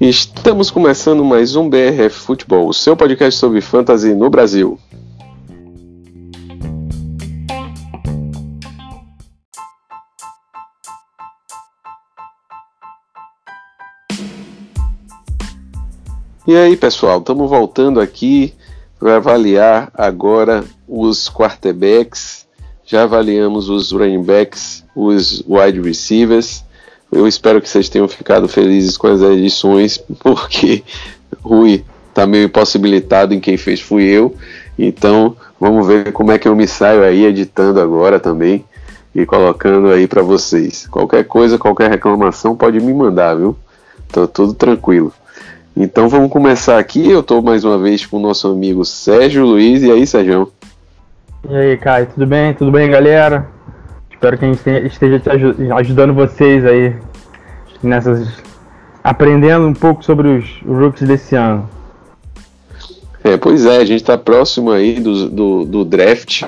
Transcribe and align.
Estamos 0.00 0.70
começando 0.70 1.24
mais 1.24 1.54
um 1.56 1.68
BRF 1.68 2.10
Futebol, 2.10 2.68
o 2.68 2.72
seu 2.72 2.96
podcast 2.96 3.38
sobre 3.38 3.60
fantasy 3.60 4.14
no 4.14 4.30
Brasil. 4.30 4.78
E 16.46 16.56
aí, 16.56 16.76
pessoal, 16.76 17.18
estamos 17.18 17.48
voltando 17.48 18.00
aqui 18.00 18.54
para 18.98 19.16
avaliar 19.16 19.90
agora 19.94 20.64
os 20.88 21.28
quarterbacks. 21.28 22.39
Já 22.90 23.04
avaliamos 23.04 23.68
os 23.68 23.92
running 23.92 24.24
backs, 24.24 24.84
os 24.96 25.44
wide 25.46 25.80
receivers. 25.80 26.64
Eu 27.12 27.28
espero 27.28 27.60
que 27.62 27.68
vocês 27.68 27.88
tenham 27.88 28.08
ficado 28.08 28.48
felizes 28.48 28.96
com 28.96 29.06
as 29.06 29.22
edições, 29.22 29.96
porque 30.18 30.82
Rui 31.40 31.84
está 32.08 32.26
meio 32.26 32.46
impossibilitado 32.46 33.32
em 33.32 33.38
quem 33.38 33.56
fez 33.56 33.80
fui 33.80 34.02
eu. 34.02 34.34
Então, 34.76 35.36
vamos 35.60 35.86
ver 35.86 36.10
como 36.10 36.32
é 36.32 36.38
que 36.38 36.48
eu 36.48 36.56
me 36.56 36.66
saio 36.66 37.04
aí 37.04 37.26
editando 37.26 37.80
agora 37.80 38.18
também 38.18 38.64
e 39.14 39.24
colocando 39.24 39.86
aí 39.90 40.08
para 40.08 40.22
vocês. 40.22 40.88
Qualquer 40.88 41.22
coisa, 41.22 41.58
qualquer 41.58 41.88
reclamação 41.90 42.56
pode 42.56 42.80
me 42.80 42.92
mandar, 42.92 43.36
viu? 43.36 43.56
Tô 44.10 44.26
tudo 44.26 44.52
tranquilo. 44.52 45.12
Então 45.76 46.08
vamos 46.08 46.32
começar 46.32 46.76
aqui. 46.76 47.08
Eu 47.08 47.20
estou 47.20 47.40
mais 47.40 47.62
uma 47.62 47.78
vez 47.78 48.04
com 48.04 48.16
o 48.16 48.20
nosso 48.20 48.48
amigo 48.48 48.84
Sérgio 48.84 49.46
Luiz. 49.46 49.80
E 49.80 49.92
aí, 49.92 50.04
Sérgio? 50.04 50.50
E 51.48 51.56
aí, 51.56 51.76
Caio, 51.78 52.06
tudo 52.06 52.26
bem? 52.26 52.52
Tudo 52.52 52.70
bem, 52.70 52.90
galera? 52.90 53.48
Espero 54.10 54.36
que 54.36 54.44
a 54.44 54.48
gente 54.48 54.68
esteja 54.86 55.22
ajudando 55.76 56.12
vocês 56.12 56.64
aí 56.64 56.94
nessas. 57.82 58.28
aprendendo 59.02 59.66
um 59.66 59.72
pouco 59.72 60.04
sobre 60.04 60.28
os 60.28 60.44
rookies 60.66 61.08
desse 61.08 61.34
ano. 61.34 61.68
É, 63.24 63.36
pois 63.36 63.64
é, 63.64 63.78
a 63.78 63.84
gente 63.84 64.02
está 64.02 64.18
próximo 64.18 64.70
aí 64.70 65.00
do, 65.00 65.28
do, 65.30 65.64
do 65.64 65.84
draft. 65.84 66.44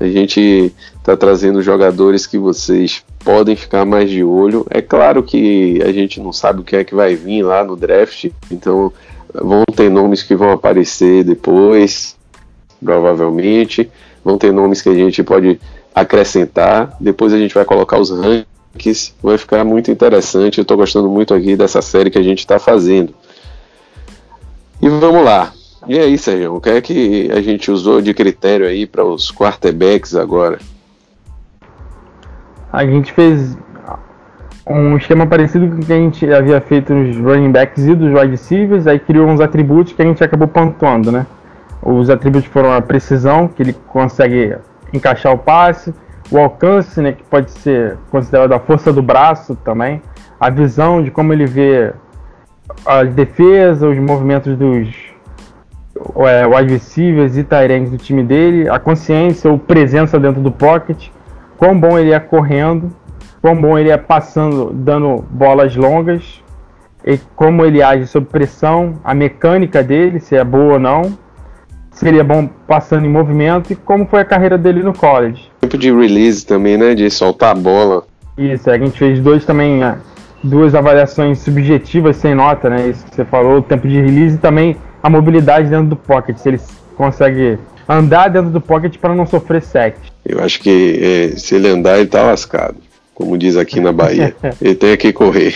A 0.00 0.06
gente 0.06 0.74
está 0.96 1.16
trazendo 1.16 1.62
jogadores 1.62 2.26
que 2.26 2.36
vocês 2.36 3.04
podem 3.24 3.54
ficar 3.54 3.84
mais 3.84 4.10
de 4.10 4.24
olho. 4.24 4.66
É 4.70 4.82
claro 4.82 5.22
que 5.22 5.80
a 5.84 5.92
gente 5.92 6.20
não 6.20 6.32
sabe 6.32 6.60
o 6.60 6.64
que 6.64 6.74
é 6.74 6.84
que 6.84 6.94
vai 6.94 7.14
vir 7.14 7.44
lá 7.44 7.62
no 7.62 7.76
draft, 7.76 8.30
então 8.50 8.92
vão 9.32 9.62
ter 9.74 9.88
nomes 9.88 10.22
que 10.22 10.34
vão 10.34 10.50
aparecer 10.50 11.22
depois, 11.22 12.16
provavelmente. 12.84 13.88
Vão 14.24 14.38
ter 14.38 14.52
nomes 14.52 14.80
que 14.80 14.88
a 14.88 14.94
gente 14.94 15.22
pode 15.22 15.60
acrescentar. 15.94 16.96
Depois 17.00 17.32
a 17.32 17.38
gente 17.38 17.54
vai 17.54 17.64
colocar 17.64 17.98
os 17.98 18.10
rankings. 18.10 19.14
Vai 19.22 19.38
ficar 19.38 19.64
muito 19.64 19.90
interessante. 19.90 20.58
Eu 20.58 20.62
estou 20.62 20.76
gostando 20.76 21.08
muito 21.08 21.34
aqui 21.34 21.56
dessa 21.56 21.82
série 21.82 22.10
que 22.10 22.18
a 22.18 22.22
gente 22.22 22.40
está 22.40 22.58
fazendo. 22.58 23.14
E 24.80 24.88
vamos 24.88 25.24
lá. 25.24 25.52
E 25.86 25.98
aí, 25.98 26.16
Sérgio, 26.16 26.56
o 26.56 26.60
que 26.60 26.70
é 26.70 26.80
que 26.80 27.30
a 27.32 27.40
gente 27.40 27.70
usou 27.70 28.00
de 28.00 28.14
critério 28.14 28.66
aí 28.66 28.86
para 28.86 29.04
os 29.04 29.32
quarterbacks 29.32 30.14
agora? 30.14 30.58
A 32.72 32.86
gente 32.86 33.12
fez 33.12 33.56
um 34.66 34.96
esquema 34.96 35.26
parecido 35.26 35.68
com 35.68 35.82
o 35.82 35.84
que 35.84 35.92
a 35.92 35.96
gente 35.96 36.32
havia 36.32 36.60
feito 36.60 36.94
nos 36.94 37.16
running 37.16 37.50
backs 37.50 37.84
e 37.84 37.94
dos 37.94 38.12
wide 38.12 38.30
receivers, 38.30 38.86
aí 38.86 38.98
criou 38.98 39.28
uns 39.28 39.40
atributos 39.40 39.92
que 39.92 40.00
a 40.00 40.04
gente 40.04 40.22
acabou 40.22 40.46
pontuando, 40.46 41.10
né? 41.10 41.26
Os 41.82 42.08
atributos 42.08 42.48
foram 42.48 42.72
a 42.72 42.80
precisão, 42.80 43.48
que 43.48 43.62
ele 43.62 43.72
consegue 43.88 44.56
encaixar 44.92 45.32
o 45.32 45.38
passe, 45.38 45.92
o 46.30 46.38
alcance, 46.38 47.00
né, 47.00 47.12
que 47.12 47.22
pode 47.24 47.50
ser 47.50 47.98
considerado 48.10 48.52
a 48.52 48.60
força 48.60 48.92
do 48.92 49.02
braço 49.02 49.56
também, 49.56 50.00
a 50.38 50.48
visão 50.48 51.02
de 51.02 51.10
como 51.10 51.32
ele 51.32 51.46
vê 51.46 51.92
a 52.86 53.02
defesa, 53.02 53.88
os 53.88 53.98
movimentos 53.98 54.56
dos 54.56 54.88
é, 56.26 56.44
e 56.44 57.44
tight 57.44 57.90
do 57.90 57.98
time 57.98 58.22
dele, 58.22 58.68
a 58.68 58.78
consciência 58.78 59.50
ou 59.50 59.58
presença 59.58 60.18
dentro 60.18 60.40
do 60.40 60.50
pocket, 60.50 61.08
quão 61.56 61.78
bom 61.78 61.98
ele 61.98 62.12
é 62.12 62.20
correndo, 62.20 62.90
quão 63.40 63.54
bom 63.54 63.78
ele 63.78 63.90
é 63.90 63.96
passando, 63.96 64.72
dando 64.72 65.24
bolas 65.30 65.76
longas, 65.76 66.42
e 67.04 67.18
como 67.34 67.64
ele 67.64 67.82
age 67.82 68.06
sob 68.06 68.26
pressão, 68.26 68.94
a 69.02 69.12
mecânica 69.14 69.82
dele, 69.82 70.20
se 70.20 70.36
é 70.36 70.44
boa 70.44 70.74
ou 70.74 70.78
não, 70.78 71.02
se 71.92 72.08
ele 72.08 72.18
é 72.18 72.22
bom 72.24 72.48
passando 72.66 73.06
em 73.06 73.08
movimento 73.08 73.72
e 73.72 73.76
como 73.76 74.06
foi 74.06 74.20
a 74.20 74.24
carreira 74.24 74.58
dele 74.58 74.82
no 74.82 74.92
college. 74.92 75.50
Tempo 75.60 75.78
de 75.78 75.92
release 75.92 76.44
também, 76.44 76.76
né? 76.76 76.94
De 76.94 77.08
soltar 77.10 77.50
a 77.52 77.54
bola. 77.54 78.04
Isso, 78.36 78.70
a 78.70 78.78
gente 78.78 78.98
fez 78.98 79.20
dois 79.20 79.44
também, 79.44 79.78
né, 79.78 79.98
duas 80.42 80.74
avaliações 80.74 81.38
subjetivas 81.38 82.16
sem 82.16 82.34
nota, 82.34 82.68
né? 82.70 82.88
Isso 82.88 83.04
que 83.04 83.14
você 83.14 83.24
falou, 83.24 83.58
o 83.58 83.62
tempo 83.62 83.86
de 83.86 84.00
release 84.00 84.36
e 84.36 84.38
também 84.38 84.76
a 85.02 85.10
mobilidade 85.10 85.68
dentro 85.68 85.86
do 85.86 85.96
pocket, 85.96 86.36
se 86.38 86.48
ele 86.48 86.60
consegue 86.96 87.58
andar 87.88 88.28
dentro 88.28 88.50
do 88.50 88.60
pocket 88.60 88.96
para 88.98 89.14
não 89.14 89.26
sofrer 89.26 89.62
sec. 89.62 89.96
Eu 90.24 90.42
acho 90.42 90.60
que 90.60 91.30
é, 91.34 91.36
se 91.36 91.54
ele 91.54 91.68
andar, 91.68 91.98
ele 91.98 92.08
tá 92.08 92.22
lascado, 92.22 92.76
como 93.14 93.36
diz 93.36 93.56
aqui 93.56 93.80
na 93.80 93.92
Bahia. 93.92 94.34
ele 94.60 94.74
tem 94.74 94.96
que 94.96 95.12
correr. 95.12 95.54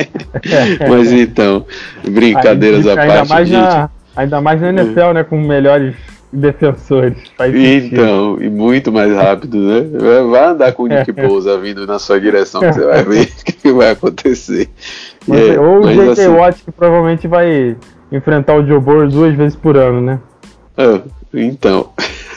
Mas 0.88 1.10
então, 1.12 1.66
brincadeiras 2.06 2.86
à 2.86 2.94
parte. 2.94 3.28
Mais 3.28 3.50
na, 3.50 3.90
ainda 4.16 4.40
mais 4.40 4.60
na 4.60 4.70
NFL, 4.70 5.12
né? 5.14 5.24
Com 5.24 5.40
melhores 5.40 5.94
defensores. 6.32 7.16
então, 7.38 8.38
e 8.40 8.48
muito 8.48 8.90
mais 8.90 9.12
rápido, 9.14 9.58
né? 9.58 9.86
Vai 10.30 10.44
andar 10.46 10.72
com 10.72 10.84
o 10.84 10.86
Nick 10.86 11.12
Pousa 11.12 11.58
vindo 11.58 11.86
na 11.86 11.98
sua 11.98 12.20
direção, 12.20 12.60
que 12.60 12.72
você 12.72 12.84
vai 12.84 13.04
ver 13.04 13.28
o 13.40 13.44
que 13.44 13.72
vai 13.72 13.90
acontecer. 13.90 14.68
Mas, 15.26 15.40
é, 15.40 15.60
ou 15.60 15.84
o 15.84 15.88
J.K. 15.88 16.12
Assim, 16.12 16.28
Watt, 16.28 16.62
que 16.64 16.72
provavelmente 16.72 17.28
vai 17.28 17.76
enfrentar 18.10 18.54
o 18.56 18.66
Joe 18.66 18.80
Burrow 18.80 19.08
duas 19.08 19.34
vezes 19.34 19.56
por 19.56 19.76
ano, 19.76 20.00
né? 20.00 20.20
Então. 21.32 21.90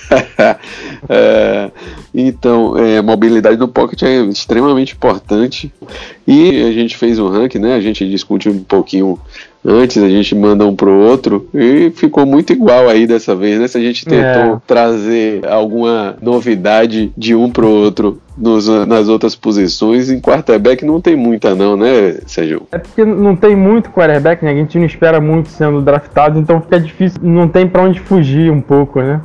é, 1.09 1.71
então, 2.13 2.77
é, 2.77 3.01
mobilidade 3.01 3.57
no 3.57 3.67
pocket 3.67 4.01
é 4.03 4.21
extremamente 4.23 4.93
importante. 4.93 5.71
E 6.27 6.63
a 6.63 6.71
gente 6.71 6.97
fez 6.97 7.19
um 7.19 7.29
ranking, 7.29 7.59
né? 7.59 7.75
A 7.75 7.81
gente 7.81 8.09
discute 8.09 8.49
um 8.49 8.63
pouquinho 8.63 9.19
antes, 9.63 10.01
a 10.01 10.09
gente 10.09 10.33
manda 10.35 10.65
um 10.65 10.75
pro 10.75 10.91
outro 10.91 11.49
e 11.53 11.91
ficou 11.91 12.25
muito 12.25 12.53
igual 12.53 12.87
aí 12.87 13.05
dessa 13.05 13.35
vez, 13.35 13.59
né? 13.59 13.67
Se 13.67 13.77
a 13.77 13.81
gente 13.81 14.05
tentou 14.05 14.55
é. 14.55 14.61
trazer 14.65 15.45
alguma 15.47 16.15
novidade 16.21 17.11
de 17.17 17.35
um 17.35 17.49
pro 17.49 17.67
outro 17.67 18.21
nos, 18.37 18.67
nas 18.87 19.09
outras 19.09 19.35
posições, 19.35 20.09
em 20.09 20.19
quarterback 20.19 20.85
não 20.85 21.01
tem 21.01 21.15
muita 21.15 21.55
não, 21.55 21.75
né, 21.75 22.19
Sérgio? 22.25 22.63
É 22.71 22.77
porque 22.77 23.03
não 23.03 23.35
tem 23.35 23.55
muito 23.55 23.89
quarterback, 23.89 24.43
né? 24.43 24.51
A 24.51 24.55
gente 24.55 24.77
não 24.77 24.85
espera 24.85 25.19
muito 25.19 25.49
sendo 25.49 25.81
draftado, 25.81 26.39
então 26.39 26.61
fica 26.61 26.79
difícil, 26.79 27.19
não 27.21 27.47
tem 27.47 27.67
para 27.67 27.83
onde 27.83 27.99
fugir 27.99 28.49
um 28.51 28.61
pouco, 28.61 29.01
né? 29.01 29.21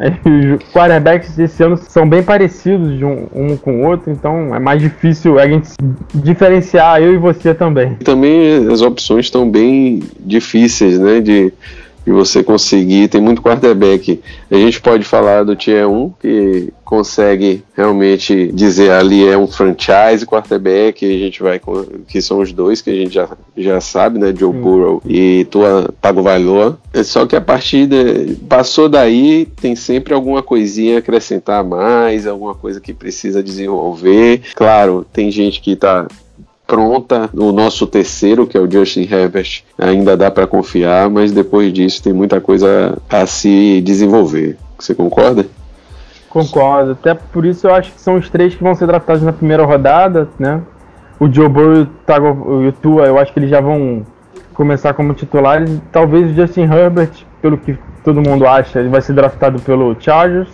Os 0.24 0.72
quarterbacks 0.72 1.36
desse 1.36 1.62
ano 1.62 1.76
são 1.76 2.08
bem 2.08 2.22
parecidos 2.22 2.96
de 2.96 3.04
um, 3.04 3.26
um, 3.34 3.56
com 3.56 3.82
o 3.82 3.86
outro, 3.86 4.10
então 4.10 4.54
é 4.54 4.58
mais 4.58 4.80
difícil 4.80 5.38
a 5.38 5.46
gente 5.46 5.68
diferenciar 6.14 7.02
eu 7.02 7.12
e 7.12 7.18
você 7.18 7.54
também. 7.54 7.94
Também 7.96 8.66
as 8.70 8.80
opções 8.80 9.26
estão 9.26 9.48
bem 9.48 10.02
difíceis, 10.18 10.98
né? 10.98 11.20
De 11.20 11.52
e 12.10 12.12
você 12.12 12.42
conseguir. 12.42 13.08
Tem 13.08 13.20
muito 13.20 13.40
quarterback. 13.40 14.20
A 14.50 14.56
gente 14.56 14.80
pode 14.80 15.04
falar 15.04 15.44
do 15.44 15.54
Tier 15.54 15.88
1, 15.88 16.10
que 16.20 16.72
consegue 16.84 17.62
realmente 17.76 18.50
dizer 18.52 18.90
ali 18.90 19.24
é 19.24 19.38
um 19.38 19.46
franchise 19.46 20.26
quarterback, 20.26 21.04
a 21.04 21.18
gente 21.18 21.40
vai 21.40 21.60
com, 21.60 21.84
que 22.08 22.20
são 22.20 22.40
os 22.40 22.52
dois 22.52 22.82
que 22.82 22.90
a 22.90 22.94
gente 22.94 23.14
já, 23.14 23.28
já 23.56 23.80
sabe, 23.80 24.18
né, 24.18 24.34
Joe 24.36 24.50
hum. 24.50 24.60
Burrow 24.60 25.02
e 25.06 25.46
Tua 25.50 25.88
Tagovailoa. 26.00 26.80
É 26.92 27.04
só 27.04 27.24
que 27.26 27.36
a 27.36 27.40
partida 27.40 27.96
passou 28.48 28.88
daí, 28.88 29.46
tem 29.60 29.76
sempre 29.76 30.12
alguma 30.12 30.42
coisinha 30.42 30.96
a 30.96 30.98
acrescentar 30.98 31.62
mais, 31.62 32.26
alguma 32.26 32.56
coisa 32.56 32.80
que 32.80 32.92
precisa 32.92 33.40
desenvolver. 33.40 34.42
Claro, 34.56 35.06
tem 35.12 35.30
gente 35.30 35.60
que 35.60 35.72
está 35.72 36.08
pronta. 36.70 37.28
O 37.34 37.50
nosso 37.50 37.84
terceiro, 37.84 38.46
que 38.46 38.56
é 38.56 38.60
o 38.60 38.70
Justin 38.70 39.08
Herbert, 39.10 39.64
ainda 39.76 40.16
dá 40.16 40.30
para 40.30 40.46
confiar, 40.46 41.10
mas 41.10 41.32
depois 41.32 41.72
disso 41.72 42.00
tem 42.00 42.12
muita 42.12 42.40
coisa 42.40 42.96
a 43.10 43.26
se 43.26 43.80
desenvolver. 43.80 44.56
Você 44.78 44.94
concorda? 44.94 45.44
Concordo. 46.28 46.92
Até 46.92 47.12
por 47.12 47.44
isso 47.44 47.66
eu 47.66 47.74
acho 47.74 47.90
que 47.92 48.00
são 48.00 48.14
os 48.14 48.30
três 48.30 48.54
que 48.54 48.62
vão 48.62 48.76
ser 48.76 48.86
draftados 48.86 49.22
na 49.22 49.32
primeira 49.32 49.64
rodada, 49.64 50.28
né? 50.38 50.62
O 51.18 51.30
Joe 51.30 51.48
Burrow 51.48 51.88
e 52.62 52.68
o 52.68 52.72
Tua, 52.72 53.06
eu 53.06 53.18
acho 53.18 53.32
que 53.32 53.40
eles 53.40 53.50
já 53.50 53.60
vão 53.60 54.06
começar 54.54 54.94
como 54.94 55.12
titulares. 55.12 55.68
Talvez 55.90 56.30
o 56.30 56.34
Justin 56.34 56.62
Herbert, 56.62 57.10
pelo 57.42 57.58
que 57.58 57.76
todo 58.04 58.22
mundo 58.22 58.46
acha, 58.46 58.78
ele 58.78 58.88
vai 58.88 59.02
ser 59.02 59.12
draftado 59.12 59.60
pelo 59.60 59.96
Chargers. 59.98 60.48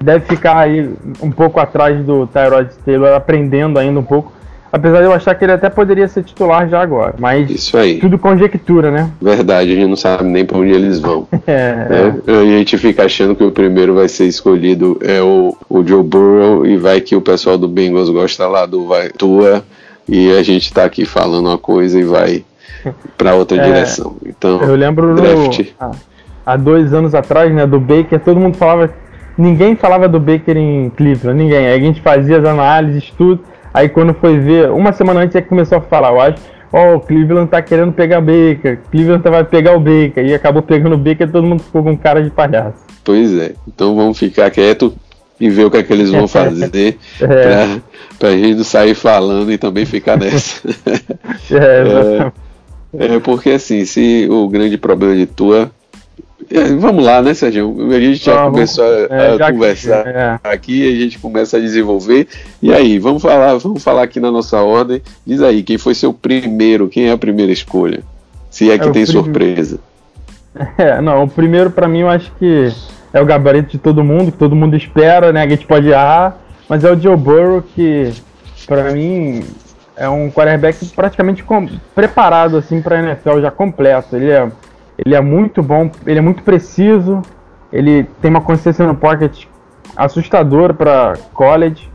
Deve 0.00 0.26
ficar 0.26 0.58
aí 0.58 0.94
um 1.20 1.30
pouco 1.30 1.58
atrás 1.58 2.04
do 2.04 2.26
Tyrod 2.28 2.70
Taylor, 2.84 3.14
aprendendo 3.14 3.78
ainda 3.78 3.98
um 3.98 4.04
pouco. 4.04 4.32
Apesar 4.76 4.98
de 4.98 5.04
eu 5.04 5.12
achar 5.14 5.34
que 5.34 5.42
ele 5.42 5.52
até 5.52 5.70
poderia 5.70 6.06
ser 6.06 6.22
titular 6.22 6.68
já 6.68 6.82
agora. 6.82 7.14
Mas 7.18 7.48
Isso 7.48 7.78
aí. 7.78 7.98
tudo 7.98 8.18
conjectura, 8.18 8.90
né? 8.90 9.10
Verdade, 9.22 9.72
a 9.72 9.74
gente 9.74 9.88
não 9.88 9.96
sabe 9.96 10.24
nem 10.24 10.44
para 10.44 10.58
onde 10.58 10.70
eles 10.70 10.98
vão. 10.98 11.26
é, 11.46 11.72
né? 11.72 12.14
a 12.26 12.44
gente 12.44 12.76
fica 12.76 13.04
achando 13.04 13.34
que 13.34 13.42
o 13.42 13.50
primeiro 13.50 13.94
vai 13.94 14.06
ser 14.06 14.26
escolhido 14.26 14.98
é 15.02 15.22
o, 15.22 15.56
o 15.70 15.82
Joe 15.82 16.02
Burrow 16.02 16.66
e 16.66 16.76
vai 16.76 17.00
que 17.00 17.16
o 17.16 17.22
pessoal 17.22 17.56
do 17.56 17.66
Bengals 17.66 18.10
gosta 18.10 18.46
lá 18.46 18.66
do 18.66 18.86
vai, 18.86 19.08
Tua. 19.08 19.64
e 20.06 20.30
a 20.32 20.42
gente 20.42 20.64
está 20.64 20.84
aqui 20.84 21.06
falando 21.06 21.46
uma 21.46 21.56
coisa 21.56 21.98
e 21.98 22.02
vai 22.02 22.44
para 23.16 23.34
outra 23.34 23.56
é, 23.62 23.64
direção. 23.64 24.16
Então, 24.26 24.60
eu 24.60 24.76
lembro 24.76 25.14
draft. 25.14 25.58
No, 25.58 25.66
ah, 25.80 25.92
há 26.44 26.56
dois 26.58 26.92
anos 26.92 27.14
atrás, 27.14 27.50
né, 27.50 27.66
do 27.66 27.80
Baker, 27.80 28.20
todo 28.20 28.38
mundo 28.38 28.58
falava, 28.58 28.92
ninguém 29.38 29.74
falava 29.74 30.06
do 30.06 30.20
Baker 30.20 30.58
em 30.58 30.90
Cleveland, 30.90 31.42
ninguém. 31.42 31.66
Aí 31.66 31.74
a 31.74 31.80
gente 31.80 32.02
fazia 32.02 32.38
as 32.38 32.44
análises, 32.44 33.10
tudo. 33.16 33.40
Aí 33.76 33.90
quando 33.90 34.14
foi 34.14 34.38
ver, 34.38 34.70
uma 34.70 34.90
semana 34.90 35.20
antes 35.20 35.36
é 35.36 35.42
que 35.42 35.50
começou 35.50 35.76
a 35.76 35.82
falar, 35.82 36.08
eu 36.08 36.18
acho, 36.18 36.38
ó, 36.72 36.94
oh, 36.94 36.96
o 36.96 37.00
Cleveland 37.00 37.50
tá 37.50 37.60
querendo 37.60 37.92
pegar 37.92 38.22
Baker, 38.22 38.80
Cleveland 38.90 39.22
vai 39.22 39.44
pegar 39.44 39.76
o 39.76 39.78
Baker, 39.78 40.24
e 40.24 40.32
acabou 40.32 40.62
pegando 40.62 40.94
o 40.94 40.98
Baker 40.98 41.28
e 41.28 41.30
todo 41.30 41.46
mundo 41.46 41.62
ficou 41.62 41.82
com 41.82 41.94
cara 41.94 42.22
de 42.22 42.30
palhaço. 42.30 42.78
Pois 43.04 43.34
é, 43.34 43.52
então 43.68 43.94
vamos 43.94 44.18
ficar 44.18 44.50
quieto 44.50 44.94
e 45.38 45.50
ver 45.50 45.66
o 45.66 45.70
que 45.70 45.76
é 45.76 45.82
que 45.82 45.92
eles 45.92 46.10
vão 46.10 46.26
fazer 46.26 46.96
é. 47.20 47.26
pra, 47.26 47.82
pra 48.18 48.30
gente 48.30 48.64
sair 48.64 48.94
falando 48.94 49.52
e 49.52 49.58
também 49.58 49.84
ficar 49.84 50.16
nessa. 50.16 50.66
é, 51.52 52.32
é, 52.98 53.14
é, 53.16 53.20
porque 53.20 53.50
assim, 53.50 53.84
se 53.84 54.26
o 54.30 54.48
grande 54.48 54.78
problema 54.78 55.14
de 55.14 55.26
tua 55.26 55.70
é, 56.50 56.64
vamos 56.74 57.04
lá, 57.04 57.22
né, 57.22 57.34
Sérgio? 57.34 57.74
A 57.90 58.00
gente 58.00 58.24
já 58.24 58.44
ah, 58.44 58.50
começou 58.50 58.84
a, 58.84 59.14
é, 59.14 59.42
a 59.42 59.52
conversar 59.52 60.02
que, 60.04 60.08
é. 60.10 60.40
aqui, 60.44 60.96
a 60.96 61.00
gente 61.02 61.18
começa 61.18 61.56
a 61.56 61.60
desenvolver. 61.60 62.28
E 62.62 62.72
aí, 62.72 62.98
vamos 62.98 63.22
falar, 63.22 63.56
vamos 63.56 63.82
falar 63.82 64.02
aqui 64.02 64.20
na 64.20 64.30
nossa 64.30 64.60
ordem. 64.60 65.02
Diz 65.26 65.40
aí, 65.40 65.62
quem 65.62 65.78
foi 65.78 65.94
seu 65.94 66.12
primeiro? 66.12 66.88
Quem 66.88 67.08
é 67.08 67.12
a 67.12 67.18
primeira 67.18 67.50
escolha? 67.50 68.02
Se 68.50 68.70
é 68.70 68.78
que 68.78 68.88
é 68.88 68.90
tem 68.90 69.06
surpresa. 69.06 69.78
É, 70.78 71.02
não, 71.02 71.24
o 71.24 71.28
primeiro 71.28 71.70
para 71.70 71.86
mim 71.86 71.98
eu 71.98 72.08
acho 72.08 72.32
que 72.38 72.72
é 73.12 73.20
o 73.20 73.26
gabarito 73.26 73.72
de 73.72 73.76
todo 73.76 74.02
mundo, 74.02 74.32
que 74.32 74.38
todo 74.38 74.56
mundo 74.56 74.74
espera, 74.74 75.30
né? 75.30 75.46
Que 75.46 75.52
a 75.52 75.56
gente 75.56 75.66
pode 75.66 75.86
errar, 75.86 76.38
mas 76.66 76.82
é 76.82 76.90
o 76.90 76.98
Joe 76.98 77.14
Burrow 77.14 77.62
que, 77.74 78.10
para 78.66 78.90
mim, 78.90 79.44
é 79.94 80.08
um 80.08 80.30
quarterback 80.30 80.82
praticamente 80.94 81.42
com... 81.42 81.68
preparado 81.94 82.56
assim 82.56 82.80
para 82.80 83.00
NFL 83.00 83.40
já 83.42 83.50
completo. 83.50 84.16
Ele 84.16 84.30
é 84.30 84.50
ele 84.98 85.14
é 85.14 85.20
muito 85.20 85.62
bom, 85.62 85.90
ele 86.06 86.18
é 86.18 86.22
muito 86.22 86.42
preciso, 86.42 87.22
ele 87.72 88.04
tem 88.20 88.30
uma 88.30 88.40
consistência 88.40 88.86
no 88.86 88.94
pocket 88.94 89.44
assustadora 89.96 90.72
para 90.72 91.14
college. 91.32 91.90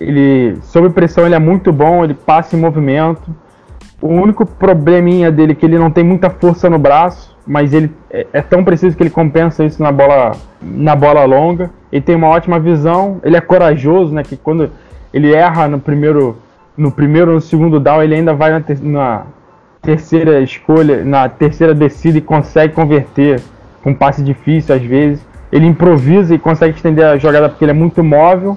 Ele, 0.00 0.56
sob 0.62 0.88
pressão, 0.90 1.26
ele 1.26 1.34
é 1.34 1.38
muito 1.38 1.72
bom, 1.72 2.04
ele 2.04 2.14
passa 2.14 2.56
em 2.56 2.60
movimento. 2.60 3.34
O 4.00 4.08
único 4.08 4.46
probleminha 4.46 5.30
dele 5.30 5.52
é 5.52 5.54
que 5.54 5.66
ele 5.66 5.78
não 5.78 5.90
tem 5.90 6.02
muita 6.02 6.30
força 6.30 6.70
no 6.70 6.78
braço, 6.78 7.36
mas 7.46 7.74
ele 7.74 7.92
é, 8.10 8.26
é 8.32 8.40
tão 8.40 8.64
preciso 8.64 8.96
que 8.96 9.02
ele 9.02 9.10
compensa 9.10 9.64
isso 9.64 9.82
na 9.82 9.92
bola, 9.92 10.32
na 10.62 10.96
bola 10.96 11.24
longa. 11.24 11.70
Ele 11.92 12.00
tem 12.00 12.16
uma 12.16 12.28
ótima 12.28 12.58
visão, 12.58 13.20
ele 13.22 13.36
é 13.36 13.40
corajoso, 13.40 14.14
né? 14.14 14.22
Que 14.22 14.36
quando 14.36 14.70
ele 15.12 15.34
erra 15.34 15.68
no 15.68 15.78
primeiro, 15.78 16.38
no 16.76 16.90
primeiro 16.90 17.34
no 17.34 17.40
segundo 17.40 17.78
down, 17.78 18.02
ele 18.02 18.14
ainda 18.14 18.32
vai 18.32 18.52
na, 18.52 18.64
na 18.80 19.26
terceira 19.82 20.40
escolha, 20.40 21.04
na 21.04 21.28
terceira 21.28 21.74
descida 21.74 22.18
e 22.18 22.20
consegue 22.20 22.74
converter 22.74 23.40
com 23.82 23.90
um 23.90 23.94
passe 23.94 24.22
difícil 24.22 24.74
às 24.74 24.82
vezes. 24.82 25.24
Ele 25.50 25.66
improvisa 25.66 26.34
e 26.34 26.38
consegue 26.38 26.76
estender 26.76 27.04
a 27.04 27.18
jogada 27.18 27.48
porque 27.48 27.64
ele 27.64 27.72
é 27.72 27.74
muito 27.74 28.04
móvel. 28.04 28.56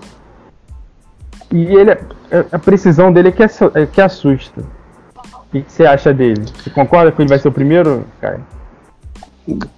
E 1.52 1.66
ele, 1.66 1.98
a 2.52 2.60
precisão 2.60 3.12
dele 3.12 3.30
é 3.30 3.32
que, 3.32 3.44
é 3.44 3.86
que 3.92 4.02
assusta. 4.02 4.62
O 4.62 5.52
que 5.52 5.64
você 5.68 5.86
acha 5.86 6.14
dele? 6.14 6.44
Você 6.56 6.70
concorda 6.70 7.12
que 7.12 7.22
ele 7.22 7.30
vai 7.30 7.40
ser 7.40 7.48
o 7.48 7.52
primeiro, 7.52 8.06
Caio? 8.20 8.42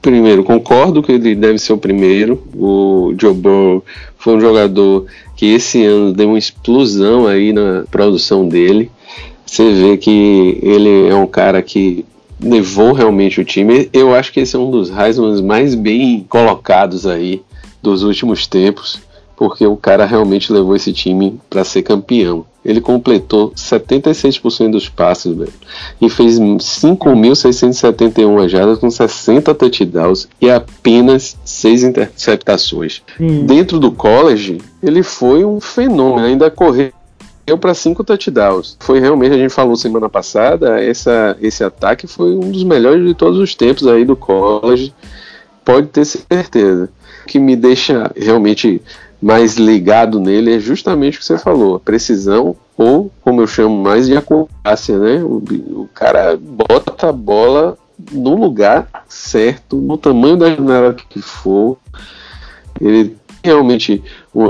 Primeiro, 0.01 0.43
concordo 0.43 1.01
que 1.01 1.11
ele 1.11 1.35
deve 1.35 1.57
ser 1.57 1.73
o 1.73 1.77
primeiro. 1.77 2.41
O 2.55 3.13
Joe 3.19 3.33
Burrow 3.33 3.83
foi 4.17 4.35
um 4.35 4.39
jogador 4.39 5.05
que 5.35 5.53
esse 5.53 5.83
ano 5.85 6.13
deu 6.13 6.29
uma 6.29 6.37
explosão 6.37 7.27
aí 7.27 7.51
na 7.51 7.83
produção 7.89 8.47
dele 8.47 8.91
você 9.55 9.71
vê 9.71 9.97
que 9.97 10.59
ele 10.61 11.07
é 11.07 11.15
um 11.15 11.27
cara 11.27 11.61
que 11.61 12.05
levou 12.41 12.91
realmente 12.91 13.39
o 13.39 13.45
time. 13.45 13.89
Eu 13.93 14.13
acho 14.13 14.33
que 14.33 14.41
esse 14.41 14.55
é 14.55 14.59
um 14.59 14.69
dos 14.69 14.89
Heisman 14.89 15.41
mais 15.41 15.73
bem 15.73 16.25
colocados 16.27 17.07
aí 17.07 17.41
dos 17.81 18.03
últimos 18.03 18.47
tempos, 18.47 18.99
porque 19.37 19.65
o 19.65 19.77
cara 19.77 20.05
realmente 20.05 20.51
levou 20.51 20.75
esse 20.75 20.91
time 20.91 21.39
para 21.49 21.63
ser 21.63 21.83
campeão. 21.83 22.45
Ele 22.65 22.81
completou 22.81 23.51
76% 23.51 24.71
dos 24.71 24.89
passes, 24.89 25.37
velho, 25.37 25.53
e 26.01 26.09
fez 26.09 26.39
5.671 26.39 28.49
jardas 28.49 28.79
com 28.79 28.89
60 28.89 29.53
touchdowns 29.53 30.27
e 30.41 30.49
apenas 30.49 31.37
6 31.45 31.83
interceptações. 31.83 33.03
Dentro 33.45 33.79
do 33.79 33.91
college, 33.91 34.57
ele 34.81 35.03
foi 35.03 35.45
um 35.45 35.61
fenômeno, 35.61 36.25
ainda 36.25 36.49
correu 36.49 36.91
deu 37.45 37.57
para 37.57 37.73
cinco 37.73 38.03
touchdowns. 38.03 38.77
Foi 38.79 38.99
realmente, 38.99 39.33
a 39.35 39.37
gente 39.37 39.53
falou 39.53 39.75
semana 39.75 40.09
passada, 40.09 40.81
essa, 40.81 41.37
esse 41.41 41.63
ataque 41.63 42.07
foi 42.07 42.35
um 42.35 42.51
dos 42.51 42.63
melhores 42.63 43.05
de 43.05 43.13
todos 43.13 43.39
os 43.39 43.53
tempos 43.53 43.87
aí 43.87 44.03
do 44.03 44.15
college. 44.15 44.93
Pode 45.63 45.87
ter 45.87 46.05
certeza. 46.05 46.89
O 47.23 47.27
que 47.27 47.39
me 47.39 47.55
deixa 47.55 48.11
realmente 48.15 48.81
mais 49.21 49.55
ligado 49.55 50.19
nele 50.19 50.55
é 50.55 50.59
justamente 50.59 51.17
o 51.17 51.19
que 51.19 51.25
você 51.25 51.37
falou, 51.37 51.75
a 51.75 51.79
precisão 51.79 52.55
ou, 52.77 53.11
como 53.21 53.41
eu 53.41 53.47
chamo 53.47 53.75
mais, 53.75 54.05
de 54.05 54.17
acurácia, 54.17 54.97
né? 54.99 55.23
O, 55.23 55.37
o 55.37 55.89
cara 55.93 56.37
bota 56.37 57.07
a 57.07 57.11
bola 57.11 57.77
no 58.11 58.35
lugar 58.35 58.87
certo, 59.07 59.77
no 59.77 59.97
tamanho 59.97 60.35
da 60.35 60.53
janela 60.53 60.93
que 60.93 61.21
for. 61.21 61.77
Ele 62.81 63.15
realmente 63.43 64.03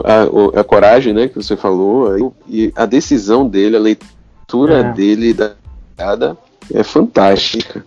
a, 0.03 0.59
a, 0.59 0.63
coragem, 0.63 1.13
né, 1.13 1.27
que 1.27 1.35
você 1.35 1.55
falou, 1.55 2.33
e 2.47 2.71
a 2.75 2.85
decisão 2.85 3.47
dele, 3.47 3.75
a 3.75 3.79
leitura 3.79 4.79
é. 4.79 4.93
dele 4.93 5.33
da 5.33 5.53
jogada 5.91 6.37
é 6.73 6.83
fantástica. 6.83 7.85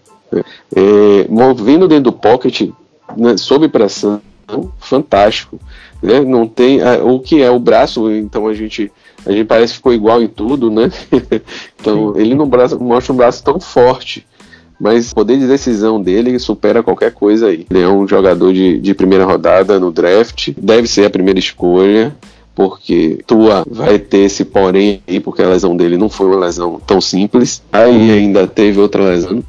É, 0.76 1.26
movendo 1.28 1.88
dentro 1.88 2.04
do 2.04 2.12
pocket, 2.12 2.70
né, 3.16 3.36
sob 3.36 3.68
pressão, 3.68 4.20
fantástico. 4.78 5.58
Né? 6.02 6.20
Não 6.20 6.46
tem 6.46 6.80
a, 6.82 7.02
o 7.02 7.20
que 7.20 7.42
é 7.42 7.50
o 7.50 7.58
braço, 7.58 8.10
então 8.10 8.46
a 8.46 8.54
gente 8.54 8.92
a 9.26 9.32
gente 9.32 9.46
parece 9.46 9.72
que 9.72 9.78
ficou 9.78 9.92
igual 9.92 10.22
em 10.22 10.28
tudo, 10.28 10.70
né? 10.70 10.90
então 11.78 12.14
Sim. 12.14 12.20
ele 12.20 12.34
não 12.34 12.48
braço, 12.48 12.78
mostra 12.78 13.12
um 13.12 13.16
braço 13.16 13.42
tão 13.42 13.58
forte 13.58 14.26
mas 14.80 15.10
o 15.10 15.14
poder 15.14 15.38
de 15.38 15.46
decisão 15.46 16.00
dele 16.00 16.38
supera 16.38 16.82
qualquer 16.82 17.12
coisa 17.12 17.48
aí. 17.48 17.66
Ele 17.70 17.82
é 17.82 17.88
um 17.88 18.06
jogador 18.06 18.52
de, 18.52 18.78
de 18.78 18.94
primeira 18.94 19.25
rodada 19.25 19.78
no 19.80 19.90
draft, 19.90 20.50
deve 20.56 20.86
ser 20.86 21.06
a 21.06 21.10
primeira 21.10 21.38
escolha 21.38 22.14
porque 22.58 23.20
Tua 23.25 23.64
vai 23.70 24.00
ter 24.00 24.19
esse 24.19 24.44
porém 24.44 25.00
aí, 25.06 25.20
porque 25.20 25.40
a 25.40 25.46
lesão 25.48 25.76
dele 25.76 25.96
não 25.96 26.08
foi 26.08 26.26
uma 26.26 26.40
lesão 26.40 26.81
tão 26.84 27.00
simples. 27.00 27.62
Aí 27.72 28.10
ainda 28.10 28.48
teve 28.48 28.81
outra 28.81 29.00
lesão. 29.05 29.44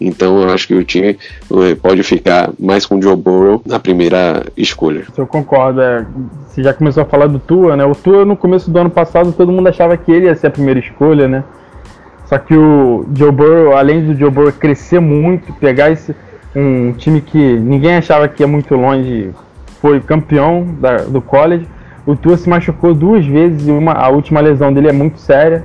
Então 0.00 0.40
eu 0.40 0.48
acho 0.48 0.66
que 0.66 0.74
o 0.74 0.82
time 0.82 1.18
eh, 1.52 1.74
pode 1.74 2.02
ficar 2.02 2.50
mais 2.58 2.86
com 2.86 2.96
o 2.96 3.02
Joe 3.02 3.16
Burrow 3.16 3.60
na 3.66 3.78
primeira 3.78 4.46
escolha. 4.56 5.04
Eu 5.14 5.26
concordo. 5.26 5.82
É, 5.82 6.06
você 6.46 6.62
já 6.62 6.72
começou 6.72 7.02
a 7.02 7.06
falar 7.06 7.26
do 7.26 7.38
Tua, 7.38 7.76
né? 7.76 7.84
O 7.84 7.94
Tua 7.94 8.24
no 8.24 8.34
começo 8.34 8.70
do 8.70 8.78
ano 8.78 8.90
passado 8.90 9.30
todo 9.32 9.52
mundo 9.52 9.68
achava 9.68 9.94
que 9.98 10.10
ele 10.10 10.24
ia 10.24 10.34
ser 10.34 10.46
a 10.46 10.50
primeira 10.50 10.80
escolha, 10.80 11.28
né? 11.28 11.44
Só 12.24 12.38
que 12.38 12.56
o 12.56 13.06
Joe 13.14 13.30
Burrow, 13.30 13.76
além 13.76 14.04
do 14.04 14.18
Joe 14.18 14.30
Burrow 14.30 14.52
crescer 14.52 15.00
muito, 15.00 15.52
pegar 15.54 15.90
esse, 15.90 16.14
um 16.54 16.92
time 16.92 17.20
que 17.20 17.58
ninguém 17.58 17.96
achava 17.96 18.28
que 18.28 18.42
ia 18.42 18.46
muito 18.46 18.74
longe, 18.74 19.30
foi 19.80 20.00
campeão 20.00 20.66
da, 20.80 20.98
do 20.98 21.20
college. 21.20 21.66
O 22.06 22.16
Tua 22.16 22.36
se 22.36 22.48
machucou 22.48 22.94
duas 22.94 23.26
vezes 23.26 23.66
e 23.66 23.70
uma, 23.70 23.92
a 23.92 24.08
última 24.08 24.40
lesão 24.40 24.72
dele 24.72 24.88
é 24.88 24.92
muito 24.92 25.18
séria. 25.18 25.64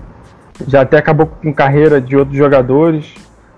Já 0.68 0.82
até 0.82 0.98
acabou 0.98 1.26
com 1.26 1.54
carreira 1.54 2.02
de 2.02 2.18
outros 2.18 2.38
jogadores, 2.38 3.14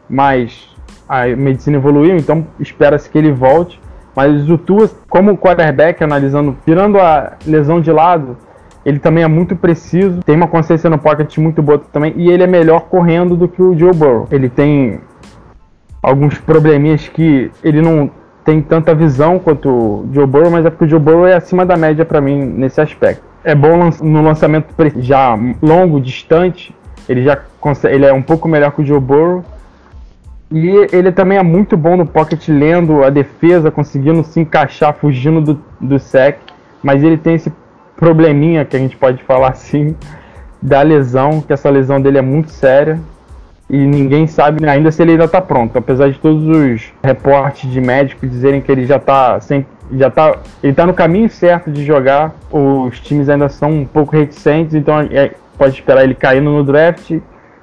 mas 0.07 0.69
a 1.09 1.27
medicina 1.27 1.77
evoluiu, 1.77 2.15
então 2.15 2.45
espera-se 2.59 3.09
que 3.09 3.17
ele 3.17 3.31
volte. 3.31 3.79
Mas 4.15 4.49
o 4.49 4.57
Tua, 4.57 4.89
como 5.09 5.37
quarterback, 5.37 6.03
analisando, 6.03 6.57
tirando 6.65 6.99
a 6.99 7.33
lesão 7.45 7.79
de 7.79 7.91
lado, 7.91 8.37
ele 8.85 8.99
também 8.99 9.23
é 9.23 9.27
muito 9.27 9.55
preciso, 9.55 10.21
tem 10.23 10.35
uma 10.35 10.47
consciência 10.47 10.89
no 10.89 10.97
pocket 10.97 11.37
muito 11.37 11.61
boa 11.61 11.79
também, 11.79 12.13
e 12.15 12.29
ele 12.31 12.43
é 12.43 12.47
melhor 12.47 12.81
correndo 12.81 13.35
do 13.35 13.47
que 13.47 13.61
o 13.61 13.77
Joe 13.77 13.93
Burrow. 13.93 14.27
Ele 14.31 14.49
tem 14.49 14.99
alguns 16.01 16.37
probleminhas 16.39 17.07
que 17.07 17.51
ele 17.63 17.81
não 17.81 18.09
tem 18.43 18.61
tanta 18.61 18.95
visão 18.95 19.37
quanto 19.37 19.69
o 19.69 20.09
Joe 20.11 20.25
Burrow, 20.25 20.49
mas 20.49 20.65
é 20.65 20.69
porque 20.69 20.85
o 20.85 20.89
Joe 20.89 20.99
Burrow 20.99 21.27
é 21.27 21.35
acima 21.35 21.65
da 21.65 21.77
média 21.77 22.03
para 22.03 22.19
mim 22.19 22.43
nesse 22.43 22.81
aspecto. 22.81 23.23
É 23.43 23.53
bom 23.53 23.89
no 24.01 24.23
lançamento 24.23 24.73
já 24.97 25.37
longo, 25.61 26.01
distante, 26.01 26.75
ele 27.07 27.23
já 27.23 27.37
consegue, 27.59 27.95
ele 27.95 28.05
é 28.05 28.13
um 28.13 28.21
pouco 28.21 28.47
melhor 28.47 28.71
que 28.71 28.81
o 28.81 28.85
Joe 28.85 28.99
Burrow. 28.99 29.43
E 30.51 30.69
ele 30.91 31.13
também 31.13 31.37
é 31.37 31.43
muito 31.43 31.77
bom 31.77 31.95
no 31.95 32.05
pocket, 32.05 32.49
lendo 32.49 33.05
a 33.05 33.09
defesa, 33.09 33.71
conseguindo 33.71 34.21
se 34.23 34.39
encaixar, 34.39 34.93
fugindo 34.93 35.39
do, 35.39 35.61
do 35.79 35.97
sec. 35.97 36.39
Mas 36.83 37.01
ele 37.03 37.17
tem 37.17 37.35
esse 37.35 37.51
probleminha 38.01 38.65
que 38.65 38.75
a 38.75 38.79
gente 38.79 38.97
pode 38.97 39.21
falar 39.25 39.49
assim 39.49 39.95
da 40.59 40.81
lesão, 40.81 41.39
que 41.39 41.53
essa 41.53 41.69
lesão 41.69 42.01
dele 42.01 42.17
é 42.17 42.21
muito 42.21 42.49
séria 42.49 42.99
e 43.69 43.77
ninguém 43.77 44.25
sabe 44.25 44.67
ainda 44.67 44.91
se 44.91 45.03
ele 45.03 45.11
ainda 45.11 45.25
está 45.25 45.39
pronto, 45.39 45.77
apesar 45.77 46.09
de 46.09 46.17
todos 46.17 46.43
os 46.43 46.91
reportes 47.03 47.71
de 47.71 47.79
médicos 47.79 48.29
dizerem 48.29 48.59
que 48.59 48.71
ele 48.71 48.87
já 48.87 48.95
está 48.97 49.39
sem, 49.39 49.63
já 49.93 50.09
tá, 50.09 50.35
ele 50.63 50.73
tá 50.73 50.87
no 50.87 50.95
caminho 50.95 51.29
certo 51.29 51.71
de 51.71 51.85
jogar. 51.85 52.35
Os 52.51 52.99
times 52.99 53.29
ainda 53.29 53.47
são 53.49 53.69
um 53.69 53.85
pouco 53.85 54.15
reticentes, 54.15 54.73
então 54.73 54.99
é, 54.99 55.31
pode 55.55 55.75
esperar 55.75 56.03
ele 56.03 56.15
caindo 56.15 56.49
no 56.49 56.63
draft 56.63 57.19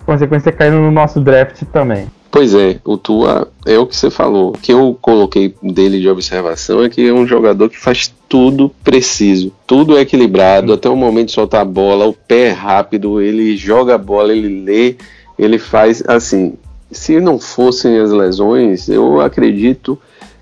consequência, 0.07 0.53
caindo 0.53 0.77
no 0.77 0.91
nosso 0.93 1.21
draft 1.21 1.63
também. 1.73 2.07
Pois 2.31 2.55
é, 2.55 2.79
o 2.85 2.97
Tua 2.97 3.49
é 3.65 3.79
o 3.79 3.87
que 3.87 3.97
você 3.97 4.11
falou. 4.11 4.51
O 4.51 4.59
que 4.59 4.73
eu 4.73 4.97
coloquei 5.01 5.55
dele 5.63 6.01
de 6.01 6.09
observação 6.09 6.83
é 6.83 6.89
que 6.89 7.07
é 7.07 7.13
um 7.13 7.27
jogador 7.27 7.71
que 7.71 7.79
faz 7.79 8.15
tudo 8.29 8.71
preciso, 8.85 9.51
tudo 9.67 9.97
é 9.97 10.03
equilibrado, 10.03 10.73
até 10.73 10.89
o 10.89 10.97
momento 10.97 11.29
de 11.29 11.33
soltar 11.33 11.63
a 11.63 11.65
bola, 11.65 12.07
o 12.07 12.13
pé 12.13 12.49
é 12.49 12.51
rápido, 12.51 13.21
ele 13.21 13.57
joga 13.57 13.95
a 13.95 13.99
bola, 13.99 14.33
ele 14.33 14.63
lê, 14.63 14.97
ele 15.39 15.59
faz 15.59 16.03
assim. 16.07 16.55
Se 16.91 17.21
não 17.21 17.39
fossem 17.39 17.99
as 17.99 18.11
lesões, 18.11 18.89
eu 18.89 19.21
acredito 19.21 19.99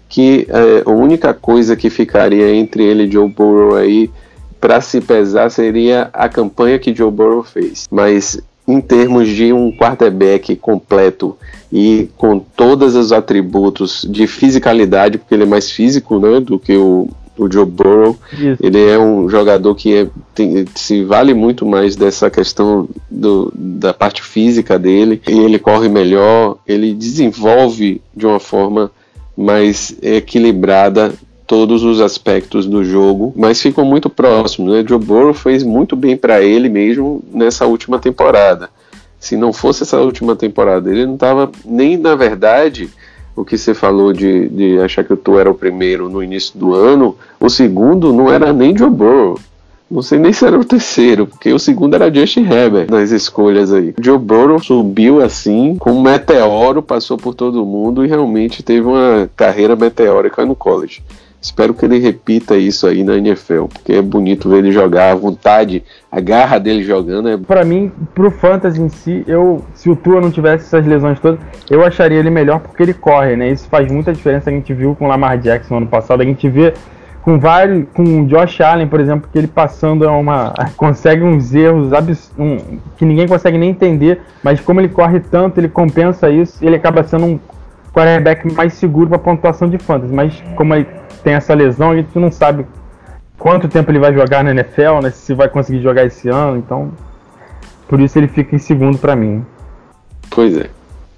que 0.08 0.46
é, 0.48 0.82
a 0.84 0.90
única 0.92 1.34
coisa 1.34 1.76
que 1.76 1.90
ficaria 1.90 2.54
entre 2.54 2.84
ele 2.84 3.04
e 3.04 3.10
Joe 3.10 3.28
Burrow 3.28 3.76
aí 3.76 4.10
para 4.60 4.80
se 4.80 5.00
pesar 5.00 5.50
seria 5.50 6.08
a 6.12 6.28
campanha 6.28 6.78
que 6.78 6.94
Joe 6.94 7.10
Burrow 7.10 7.42
fez. 7.42 7.86
Mas 7.90 8.40
em 8.66 8.80
termos 8.80 9.28
de 9.28 9.52
um 9.52 9.70
quarterback 9.70 10.56
completo 10.56 11.36
e 11.72 12.08
com 12.16 12.38
todos 12.38 12.96
os 12.96 13.12
atributos 13.12 14.06
de 14.08 14.26
fisicalidade, 14.26 15.18
porque 15.18 15.34
ele 15.34 15.44
é 15.44 15.46
mais 15.46 15.70
físico 15.70 16.18
né, 16.18 16.40
do 16.40 16.58
que 16.58 16.76
o, 16.76 17.08
o 17.36 17.50
Joe 17.50 17.64
Burrow. 17.64 18.16
Isso. 18.32 18.56
Ele 18.60 18.84
é 18.84 18.98
um 18.98 19.28
jogador 19.28 19.74
que 19.74 19.94
é, 19.94 20.08
tem, 20.34 20.64
se 20.74 21.04
vale 21.04 21.34
muito 21.34 21.64
mais 21.64 21.94
dessa 21.94 22.30
questão 22.30 22.88
do, 23.10 23.52
da 23.54 23.94
parte 23.94 24.22
física 24.22 24.78
dele. 24.78 25.20
E 25.28 25.38
ele 25.38 25.58
corre 25.58 25.88
melhor, 25.88 26.56
ele 26.66 26.92
desenvolve 26.92 28.00
de 28.14 28.26
uma 28.26 28.40
forma 28.40 28.90
mais 29.36 29.94
equilibrada 30.02 31.12
todos 31.46 31.84
os 31.84 32.00
aspectos 32.00 32.66
do 32.66 32.84
jogo, 32.84 33.32
mas 33.36 33.60
ficam 33.60 33.84
muito 33.84 34.10
próximos. 34.10 34.72
Né? 34.72 34.84
Joe 34.86 34.98
Burrow 34.98 35.34
fez 35.34 35.62
muito 35.62 35.94
bem 35.94 36.16
para 36.16 36.42
ele 36.42 36.68
mesmo 36.68 37.22
nessa 37.32 37.66
última 37.66 37.98
temporada. 37.98 38.68
Se 39.18 39.36
não 39.36 39.52
fosse 39.52 39.82
essa 39.82 40.00
última 40.00 40.36
temporada, 40.36 40.90
ele 40.90 41.06
não 41.06 41.14
estava 41.14 41.50
nem 41.64 41.96
na 41.96 42.14
verdade 42.14 42.90
o 43.34 43.44
que 43.44 43.58
você 43.58 43.74
falou 43.74 44.12
de, 44.12 44.48
de 44.48 44.78
achar 44.78 45.04
que 45.04 45.12
o 45.12 45.16
Tu 45.16 45.38
era 45.38 45.50
o 45.50 45.54
primeiro 45.54 46.08
no 46.08 46.22
início 46.22 46.58
do 46.58 46.74
ano, 46.74 47.16
o 47.38 47.50
segundo 47.50 48.12
não 48.12 48.32
era 48.32 48.52
nem 48.52 48.76
Joe 48.76 48.90
Burrow. 48.90 49.38
Não 49.88 50.02
sei 50.02 50.18
nem 50.18 50.32
se 50.32 50.44
era 50.44 50.58
o 50.58 50.64
terceiro, 50.64 51.28
porque 51.28 51.52
o 51.52 51.60
segundo 51.60 51.94
era 51.94 52.12
Justin 52.12 52.44
Herbert 52.44 52.90
nas 52.90 53.12
escolhas 53.12 53.72
aí. 53.72 53.94
Joe 54.02 54.18
Burrow 54.18 54.58
subiu 54.58 55.22
assim, 55.22 55.76
com 55.76 55.92
um 55.92 56.02
meteoro, 56.02 56.82
passou 56.82 57.16
por 57.16 57.34
todo 57.34 57.64
mundo 57.64 58.04
e 58.04 58.08
realmente 58.08 58.64
teve 58.64 58.84
uma 58.84 59.30
carreira 59.36 59.76
meteórica 59.76 60.44
no 60.44 60.56
college. 60.56 61.02
Espero 61.46 61.72
que 61.72 61.84
ele 61.84 62.00
repita 62.00 62.56
isso 62.56 62.88
aí 62.88 63.04
na 63.04 63.16
NFL, 63.16 63.66
porque 63.66 63.92
é 63.92 64.02
bonito 64.02 64.50
ver 64.50 64.58
ele 64.58 64.72
jogar, 64.72 65.12
a 65.12 65.14
vontade, 65.14 65.84
a 66.10 66.20
garra 66.20 66.58
dele 66.58 66.82
jogando. 66.82 67.28
É... 67.28 67.36
Para 67.36 67.64
mim, 67.64 67.92
pro 68.14 68.32
fantasy 68.32 68.82
em 68.82 68.88
si, 68.88 69.22
eu, 69.28 69.64
se 69.72 69.88
o 69.88 69.94
Tua 69.94 70.20
não 70.20 70.30
tivesse 70.30 70.66
essas 70.66 70.84
lesões 70.84 71.20
todas, 71.20 71.38
eu 71.70 71.84
acharia 71.84 72.18
ele 72.18 72.30
melhor 72.30 72.58
porque 72.58 72.82
ele 72.82 72.92
corre, 72.92 73.36
né? 73.36 73.48
Isso 73.48 73.68
faz 73.68 73.90
muita 73.90 74.12
diferença. 74.12 74.50
A 74.50 74.52
gente 74.52 74.74
viu 74.74 74.96
com 74.96 75.04
o 75.04 75.08
Lamar 75.08 75.38
Jackson 75.38 75.76
ano 75.76 75.86
passado, 75.86 76.20
a 76.20 76.24
gente 76.24 76.48
vê 76.48 76.74
com 77.22 77.38
vários, 77.38 77.86
com 77.94 78.02
o 78.02 78.26
Josh 78.26 78.60
Allen, 78.60 78.88
por 78.88 78.98
exemplo, 78.98 79.30
que 79.32 79.38
ele 79.38 79.46
passando 79.46 80.04
é 80.04 80.08
uma 80.08 80.52
consegue 80.76 81.22
uns 81.22 81.54
erros 81.54 81.92
abs, 81.92 82.32
um, 82.36 82.56
que 82.96 83.04
ninguém 83.04 83.28
consegue 83.28 83.56
nem 83.56 83.70
entender, 83.70 84.20
mas 84.42 84.60
como 84.60 84.80
ele 84.80 84.88
corre 84.88 85.20
tanto, 85.20 85.58
ele 85.58 85.68
compensa 85.68 86.28
isso, 86.28 86.64
ele 86.64 86.74
acaba 86.74 87.04
sendo 87.04 87.24
um 87.24 87.40
quarterback 87.94 88.52
mais 88.52 88.74
seguro 88.74 89.08
para 89.08 89.18
pontuação 89.18 89.68
de 89.68 89.78
fantasy, 89.78 90.12
mas 90.12 90.42
como 90.56 90.74
ele 90.74 90.86
tem 91.26 91.34
essa 91.34 91.52
lesão, 91.54 91.90
a 91.90 91.96
gente 91.96 92.16
não 92.16 92.30
sabe 92.30 92.64
quanto 93.36 93.66
tempo 93.66 93.90
ele 93.90 93.98
vai 93.98 94.14
jogar 94.14 94.44
na 94.44 94.52
NFL, 94.52 95.00
né? 95.02 95.10
Se 95.10 95.34
vai 95.34 95.48
conseguir 95.48 95.82
jogar 95.82 96.04
esse 96.04 96.28
ano, 96.28 96.56
então 96.56 96.92
por 97.88 97.98
isso 97.98 98.16
ele 98.16 98.28
fica 98.28 98.54
em 98.54 98.60
segundo 98.60 98.96
para 98.96 99.16
mim. 99.16 99.44
Pois 100.30 100.56
é. 100.56 100.70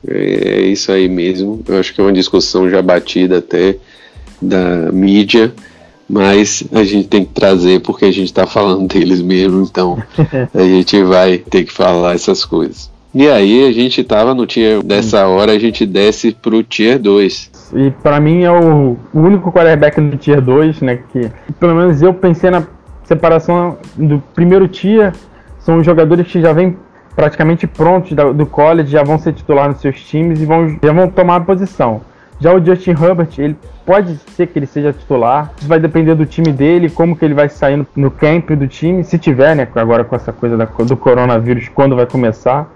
É 0.09 0.63
isso 0.63 0.91
aí 0.91 1.11
mesmo. 1.11 1.63
Eu 1.69 1.79
acho 1.79 1.95
que 1.95 2.01
é 2.01 2.05
uma 2.05 2.13
discussão 2.13 2.71
já 2.71 2.81
batida 2.81 3.37
até 3.37 3.77
da 4.41 4.91
mídia, 4.91 5.53
mas 6.09 6.65
a 6.73 6.85
gente 6.85 7.07
tem 7.07 7.27
que 7.27 7.35
trazer 7.35 7.81
porque 7.81 8.07
a 8.07 8.11
gente 8.11 8.29
está 8.29 8.47
falando 8.47 8.89
deles 8.89 9.21
mesmo, 9.21 9.61
então 9.61 10.03
a 10.55 10.63
gente 10.63 11.03
vai 11.03 11.37
ter 11.37 11.65
que 11.65 11.73
falar 11.73 12.15
essas 12.15 12.47
coisas. 12.47 12.91
E 13.15 13.29
aí 13.29 13.67
a 13.67 13.73
gente 13.73 14.05
tava 14.05 14.35
no 14.35 14.47
tier, 14.47 14.83
dessa 14.83 15.27
hora 15.27 15.53
a 15.53 15.59
gente 15.59 15.87
desce 15.87 16.33
pro 16.33 16.63
tier 16.63 16.99
2. 16.99 17.73
E 17.75 17.91
para 18.03 18.21
mim 18.21 18.43
é 18.43 18.51
o, 18.51 18.97
único 19.13 19.53
quarterback 19.53 20.01
do 20.01 20.17
Tier 20.17 20.41
2, 20.41 20.81
né? 20.81 21.01
Que 21.13 21.31
pelo 21.59 21.75
menos 21.75 22.03
eu 22.03 22.13
pensei 22.15 22.51
na 22.51 22.65
separação 23.05 23.79
do 23.97 24.23
primeiro 24.35 24.69
tier. 24.69 25.13
São 25.59 25.79
os 25.79 25.87
jogadores 25.87 26.27
que 26.27 26.41
já 26.41 26.53
vêm 26.53 26.77
praticamente 27.15 27.67
prontos 27.67 28.13
do 28.13 28.47
college, 28.47 28.91
já 28.91 29.03
vão 29.03 29.19
ser 29.19 29.33
titular 29.33 29.69
nos 29.69 29.81
seus 29.81 30.01
times 30.01 30.41
e 30.41 30.47
vão, 30.47 30.79
já 30.83 30.93
vão 30.93 31.09
tomar 31.09 31.37
a 31.37 31.41
posição. 31.41 32.01
Já 32.41 32.55
o 32.55 32.65
Justin 32.65 32.93
Herbert, 32.93 33.31
ele 33.39 33.57
pode 33.85 34.17
ser 34.37 34.47
que 34.47 34.59
ele 34.59 34.67
seja 34.67 34.93
titular. 34.93 35.53
Isso 35.59 35.67
vai 35.67 35.81
depender 35.81 36.15
do 36.15 36.25
time 36.25 36.53
dele, 36.53 36.89
como 36.89 37.17
que 37.17 37.25
ele 37.25 37.35
vai 37.35 37.49
sair 37.49 37.77
no, 37.77 37.87
no 37.97 38.11
camp 38.11 38.51
do 38.51 38.69
time, 38.69 39.03
se 39.03 39.19
tiver, 39.19 39.57
né? 39.57 39.67
Agora 39.75 40.05
com 40.05 40.15
essa 40.15 40.33
coisa 40.33 40.57
da, 40.57 40.65
do 40.65 40.97
coronavírus, 40.97 41.69
quando 41.75 41.97
vai 41.97 42.07
começar. 42.07 42.71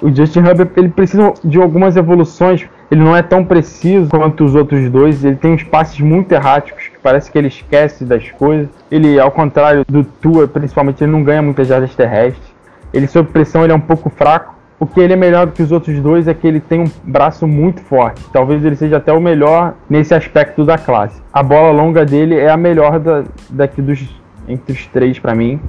O 0.00 0.14
Justin 0.14 0.40
Herbert, 0.40 0.70
ele 0.76 0.88
precisa 0.88 1.34
de 1.44 1.60
algumas 1.60 1.96
evoluções 1.96 2.68
ele 2.90 3.02
não 3.02 3.14
é 3.14 3.20
tão 3.20 3.44
preciso 3.44 4.08
quanto 4.08 4.44
os 4.44 4.54
outros 4.54 4.90
dois, 4.90 5.22
ele 5.22 5.36
tem 5.36 5.52
uns 5.52 5.62
passes 5.62 6.00
muito 6.00 6.32
erráticos, 6.32 6.88
que 6.88 6.98
parece 7.02 7.30
que 7.30 7.36
ele 7.36 7.48
esquece 7.48 8.02
das 8.04 8.30
coisas. 8.30 8.68
Ele, 8.90 9.20
ao 9.20 9.30
contrário 9.30 9.84
do 9.86 10.02
Tua, 10.02 10.48
principalmente, 10.48 11.04
ele 11.04 11.12
não 11.12 11.22
ganha 11.22 11.42
muitas 11.42 11.68
jardas 11.68 11.94
terrestres. 11.94 12.48
Ele, 12.92 13.06
sob 13.06 13.30
pressão, 13.30 13.62
ele 13.62 13.72
é 13.72 13.76
um 13.76 13.80
pouco 13.80 14.08
fraco. 14.08 14.56
O 14.80 14.86
que 14.86 15.00
ele 15.00 15.12
é 15.12 15.16
melhor 15.16 15.46
do 15.46 15.52
que 15.52 15.62
os 15.62 15.70
outros 15.70 15.98
dois 16.00 16.28
é 16.28 16.32
que 16.32 16.46
ele 16.46 16.60
tem 16.60 16.80
um 16.80 16.90
braço 17.04 17.46
muito 17.46 17.82
forte. 17.82 18.24
Talvez 18.32 18.64
ele 18.64 18.76
seja 18.76 18.96
até 18.96 19.12
o 19.12 19.20
melhor 19.20 19.74
nesse 19.90 20.14
aspecto 20.14 20.64
da 20.64 20.78
classe. 20.78 21.20
A 21.32 21.42
bola 21.42 21.70
longa 21.70 22.06
dele 22.06 22.36
é 22.36 22.48
a 22.48 22.56
melhor 22.56 22.98
da, 23.00 23.24
daqui 23.50 23.82
dos 23.82 24.08
entre 24.48 24.72
os 24.72 24.86
três 24.86 25.18
para 25.18 25.34
mim. 25.34 25.60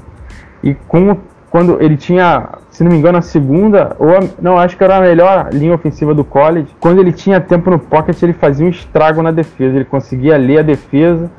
E 0.63 0.73
com 0.73 1.17
quando 1.49 1.81
ele 1.81 1.97
tinha, 1.97 2.47
se 2.79 2.83
não 2.85 2.91
me 2.91 2.97
engano, 2.97 3.17
a 3.17 3.21
segunda, 3.21 3.93
ou 3.99 4.07
a, 4.15 4.21
não, 4.41 4.57
acho 4.57 4.77
que 4.77 4.83
era 4.85 4.95
a 4.95 5.01
melhor 5.01 5.49
linha 5.51 5.75
ofensiva 5.75 6.15
do 6.15 6.23
college. 6.23 6.69
Quando 6.79 7.01
ele 7.01 7.11
tinha 7.11 7.37
tempo 7.41 7.69
no 7.69 7.77
pocket, 7.77 8.23
ele 8.23 8.31
fazia 8.31 8.65
um 8.65 8.69
estrago 8.69 9.21
na 9.21 9.31
defesa. 9.31 9.75
Ele 9.75 9.83
conseguia 9.83 10.37
ler 10.37 10.59
a 10.59 10.61
defesa, 10.61 11.29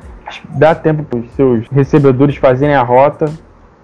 dar 0.49 0.75
tempo 0.75 1.01
para 1.01 1.17
os 1.17 1.31
seus 1.31 1.67
recebedores 1.71 2.35
fazerem 2.35 2.75
a 2.75 2.83
rota 2.83 3.25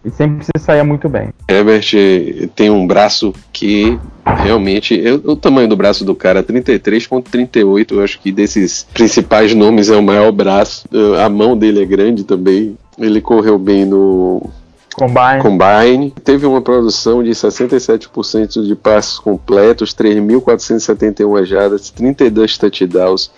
e 0.06 0.12
sempre 0.12 0.46
se 0.46 0.52
saía 0.60 0.84
muito 0.84 1.10
bem. 1.10 1.30
Herbert 1.50 2.52
tem 2.56 2.70
um 2.70 2.86
braço 2.86 3.34
que 3.52 3.98
realmente 4.24 5.04
o 5.26 5.36
tamanho 5.36 5.68
do 5.68 5.76
braço 5.76 6.06
do 6.06 6.14
cara 6.14 6.44
33.38 6.44 7.92
eu 7.92 8.04
acho 8.04 8.20
que 8.20 8.32
desses 8.32 8.86
principais 8.94 9.56
nomes 9.56 9.90
é 9.90 9.96
o 9.96 10.04
maior 10.04 10.32
braço 10.32 10.88
a 11.24 11.28
mão 11.28 11.58
dele 11.58 11.82
é 11.82 11.86
grande 11.86 12.24
também 12.24 12.78
ele 13.00 13.22
correu 13.22 13.58
bem 13.58 13.86
no 13.86 14.50
Combine. 14.98 15.42
Combine. 15.44 16.12
Teve 16.24 16.48
uma 16.48 16.60
produção 16.60 17.24
de 17.24 17.30
67% 17.30 18.66
de 18.66 18.76
passos 18.76 19.20
completos, 19.20 19.94
3.471 19.94 21.46
jardas, 21.46 21.92
32 21.92 22.58
touchdowns, 22.58 23.30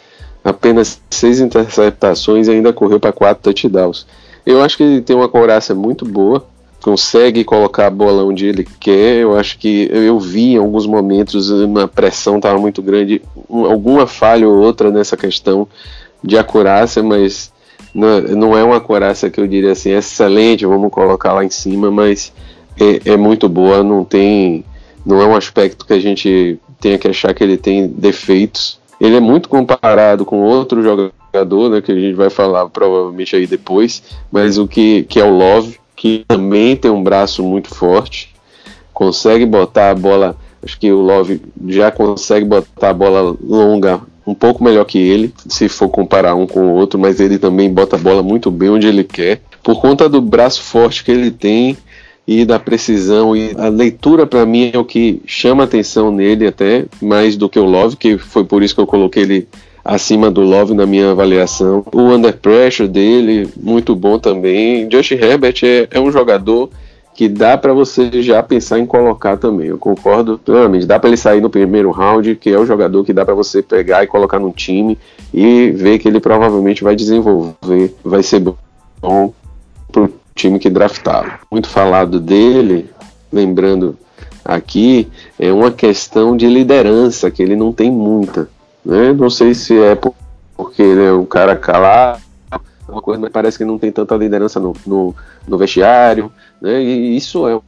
apenas 0.42 1.02
6 1.10 1.42
interceptações 1.42 2.48
e 2.48 2.52
ainda 2.52 2.72
correu 2.72 2.98
para 2.98 3.12
4 3.12 3.44
touchdowns. 3.44 4.08
Eu 4.46 4.64
acho 4.64 4.78
que 4.78 4.84
ele 4.84 5.02
tem 5.02 5.14
uma 5.14 5.28
coraça 5.28 5.76
muito 5.76 6.06
boa, 6.06 6.46
consegue 6.82 7.44
colocar 7.44 7.88
a 7.88 7.92
bola 7.92 8.24
onde 8.24 8.48
ele 8.48 8.66
quer. 8.80 9.18
Eu 9.18 9.38
acho 9.38 9.58
que 9.60 9.90
eu 9.92 10.18
vi 10.18 10.54
em 10.54 10.58
alguns 10.58 10.88
momentos 10.88 11.50
uma 11.50 11.90
pressão 11.90 12.38
estava 12.38 12.58
muito 12.58 12.82
grande, 12.82 13.22
alguma 13.50 14.08
falha 14.08 14.48
ou 14.48 14.56
outra 14.56 14.90
nessa 14.90 15.18
questão 15.18 15.68
de 16.24 16.38
acurácia, 16.38 17.04
mas 17.04 17.49
não, 17.94 18.58
é 18.58 18.64
uma 18.64 18.80
coraça 18.80 19.30
que 19.30 19.40
eu 19.40 19.48
diria 19.48 19.72
assim, 19.72 19.92
excelente, 19.92 20.66
vamos 20.66 20.92
colocar 20.92 21.34
lá 21.34 21.44
em 21.44 21.50
cima, 21.50 21.90
mas 21.90 22.32
é, 22.80 23.14
é 23.14 23.18
muito 23.18 23.50
boa, 23.50 23.84
não 23.84 24.04
tem. 24.04 24.64
Não 25.06 25.22
é 25.22 25.26
um 25.26 25.36
aspecto 25.36 25.86
que 25.86 25.94
a 25.94 26.00
gente 26.00 26.60
tenha 26.80 26.98
que 26.98 27.08
achar 27.08 27.34
que 27.34 27.44
ele 27.44 27.58
tem 27.58 27.88
defeitos. 27.88 28.80
Ele 29.00 29.16
é 29.16 29.20
muito 29.20 29.50
comparado 29.50 30.26
com 30.26 30.42
outro 30.42 30.84
jogador, 30.84 31.70
né, 31.70 31.82
que 31.82 31.92
a 31.92 31.96
gente 31.96 32.16
vai 32.16 32.30
falar 32.30 32.68
provavelmente 32.70 33.36
aí 33.36 33.48
depois, 33.48 34.04
mas 34.32 34.58
o 34.58 34.68
que, 34.68 35.04
que 35.04 35.20
é 35.20 35.24
o 35.24 35.38
Love, 35.38 35.80
que 35.96 36.26
também 36.28 36.76
tem 36.76 36.92
um 36.92 37.02
braço 37.02 37.42
muito 37.42 37.74
forte, 37.74 38.34
consegue 38.94 39.46
botar 39.46 39.92
a 39.92 39.96
bola, 39.96 40.36
acho 40.62 40.78
que 40.78 40.92
o 40.92 41.00
Love 41.00 41.42
já 41.68 41.92
consegue 41.92 42.46
botar 42.46 42.90
a 42.90 42.94
bola 42.94 43.36
longa 43.42 44.02
um 44.30 44.36
pouco 44.36 44.64
melhor 44.64 44.86
que 44.86 45.00
ele, 45.00 45.34
se 45.48 45.68
for 45.68 45.90
comparar 45.90 46.36
um 46.36 46.46
com 46.46 46.60
o 46.60 46.74
outro, 46.76 47.00
mas 47.00 47.20
ele 47.20 47.40
também 47.40 47.72
bota 47.72 47.96
a 47.96 48.00
bola 48.00 48.22
muito 48.22 48.52
bem 48.52 48.70
onde 48.70 48.88
ele 48.88 49.04
quer, 49.04 49.42
por 49.64 49.82
conta 49.82 50.08
do 50.08 50.22
braço 50.22 50.62
forte 50.62 51.04
que 51.04 51.12
ele 51.12 51.32
tem 51.32 51.76
e 52.28 52.46
da 52.46 52.60
precisão 52.60 53.36
e 53.36 53.56
a 53.58 53.70
leitura 53.70 54.28
para 54.28 54.46
mim 54.46 54.70
é 54.72 54.78
o 54.78 54.86
que 54.86 55.20
chama 55.26 55.64
atenção 55.64 56.12
nele 56.12 56.46
até 56.46 56.86
mais 57.02 57.36
do 57.36 57.50
que 57.50 57.58
o 57.58 57.66
Love, 57.66 57.98
que 57.98 58.20
foi 58.20 58.44
por 58.46 58.62
isso 58.62 58.76
que 58.76 58.82
eu 58.82 58.86
coloquei 58.86 59.24
ele 59.24 59.48
acima 59.84 60.30
do 60.30 60.42
Love 60.42 60.76
na 60.76 60.86
minha 60.86 61.10
avaliação. 61.10 61.84
O 61.92 62.02
under 62.12 62.38
pressure 62.38 62.88
dele 62.88 63.50
muito 63.60 63.96
bom 63.96 64.20
também. 64.20 64.88
Josh 64.88 65.14
Herbert 65.14 65.56
é, 65.64 65.88
é 65.90 66.00
um 66.00 66.12
jogador 66.12 66.70
que 67.20 67.28
dá 67.28 67.58
para 67.58 67.74
você 67.74 68.22
já 68.22 68.42
pensar 68.42 68.80
em 68.80 68.86
colocar 68.86 69.36
também. 69.36 69.68
Eu 69.68 69.78
concordo 69.78 70.38
plenamente. 70.40 70.86
Dá 70.86 70.98
para 70.98 71.10
ele 71.10 71.18
sair 71.18 71.42
no 71.42 71.50
primeiro 71.50 71.92
round, 71.92 72.34
que 72.38 72.50
é 72.50 72.58
o 72.58 72.66
jogador 72.66 73.04
que 73.04 73.12
dá 73.12 73.26
para 73.26 73.34
você 73.34 73.62
pegar 73.62 74.02
e 74.06 74.08
colocar 74.08 74.40
no 74.40 74.54
time 74.54 74.98
e 75.34 75.70
ver 75.72 76.00
que 76.00 76.08
ele 76.08 76.22
provavelmente 76.22 76.82
vai 76.82 76.96
desenvolver, 76.96 77.94
vai 78.06 78.24
ser 78.24 78.42
bom 79.02 79.34
pro 79.92 80.14
time 80.34 80.60
que 80.60 80.70
draftá-lo. 80.70 81.30
Muito 81.52 81.68
falado 81.68 82.22
dele, 82.22 82.90
lembrando 83.34 83.98
aqui, 84.46 85.10
é 85.38 85.52
uma 85.52 85.72
questão 85.72 86.38
de 86.38 86.48
liderança, 86.48 87.30
que 87.30 87.44
ele 87.44 87.58
não 87.58 87.74
tem 87.74 87.92
muita. 87.92 88.48
Né? 88.86 89.12
Não 89.12 89.30
sei 89.30 89.54
se 89.54 89.78
é 89.78 89.94
porque 90.56 90.82
ele 90.82 91.04
é 91.04 91.12
um 91.12 91.26
cara 91.26 91.58
calado, 91.58 92.22
uma 92.92 93.02
coisa, 93.02 93.22
mas 93.22 93.32
parece 93.32 93.58
que 93.58 93.66
não 93.66 93.78
tem 93.78 93.92
tanta 93.92 94.16
liderança 94.16 94.60
no, 94.60 94.74
no, 94.86 95.16
no 95.48 95.58
vestiário, 95.58 96.32
né? 96.62 96.82
E 96.82 97.16
isso 97.16 97.48
é 97.48 97.60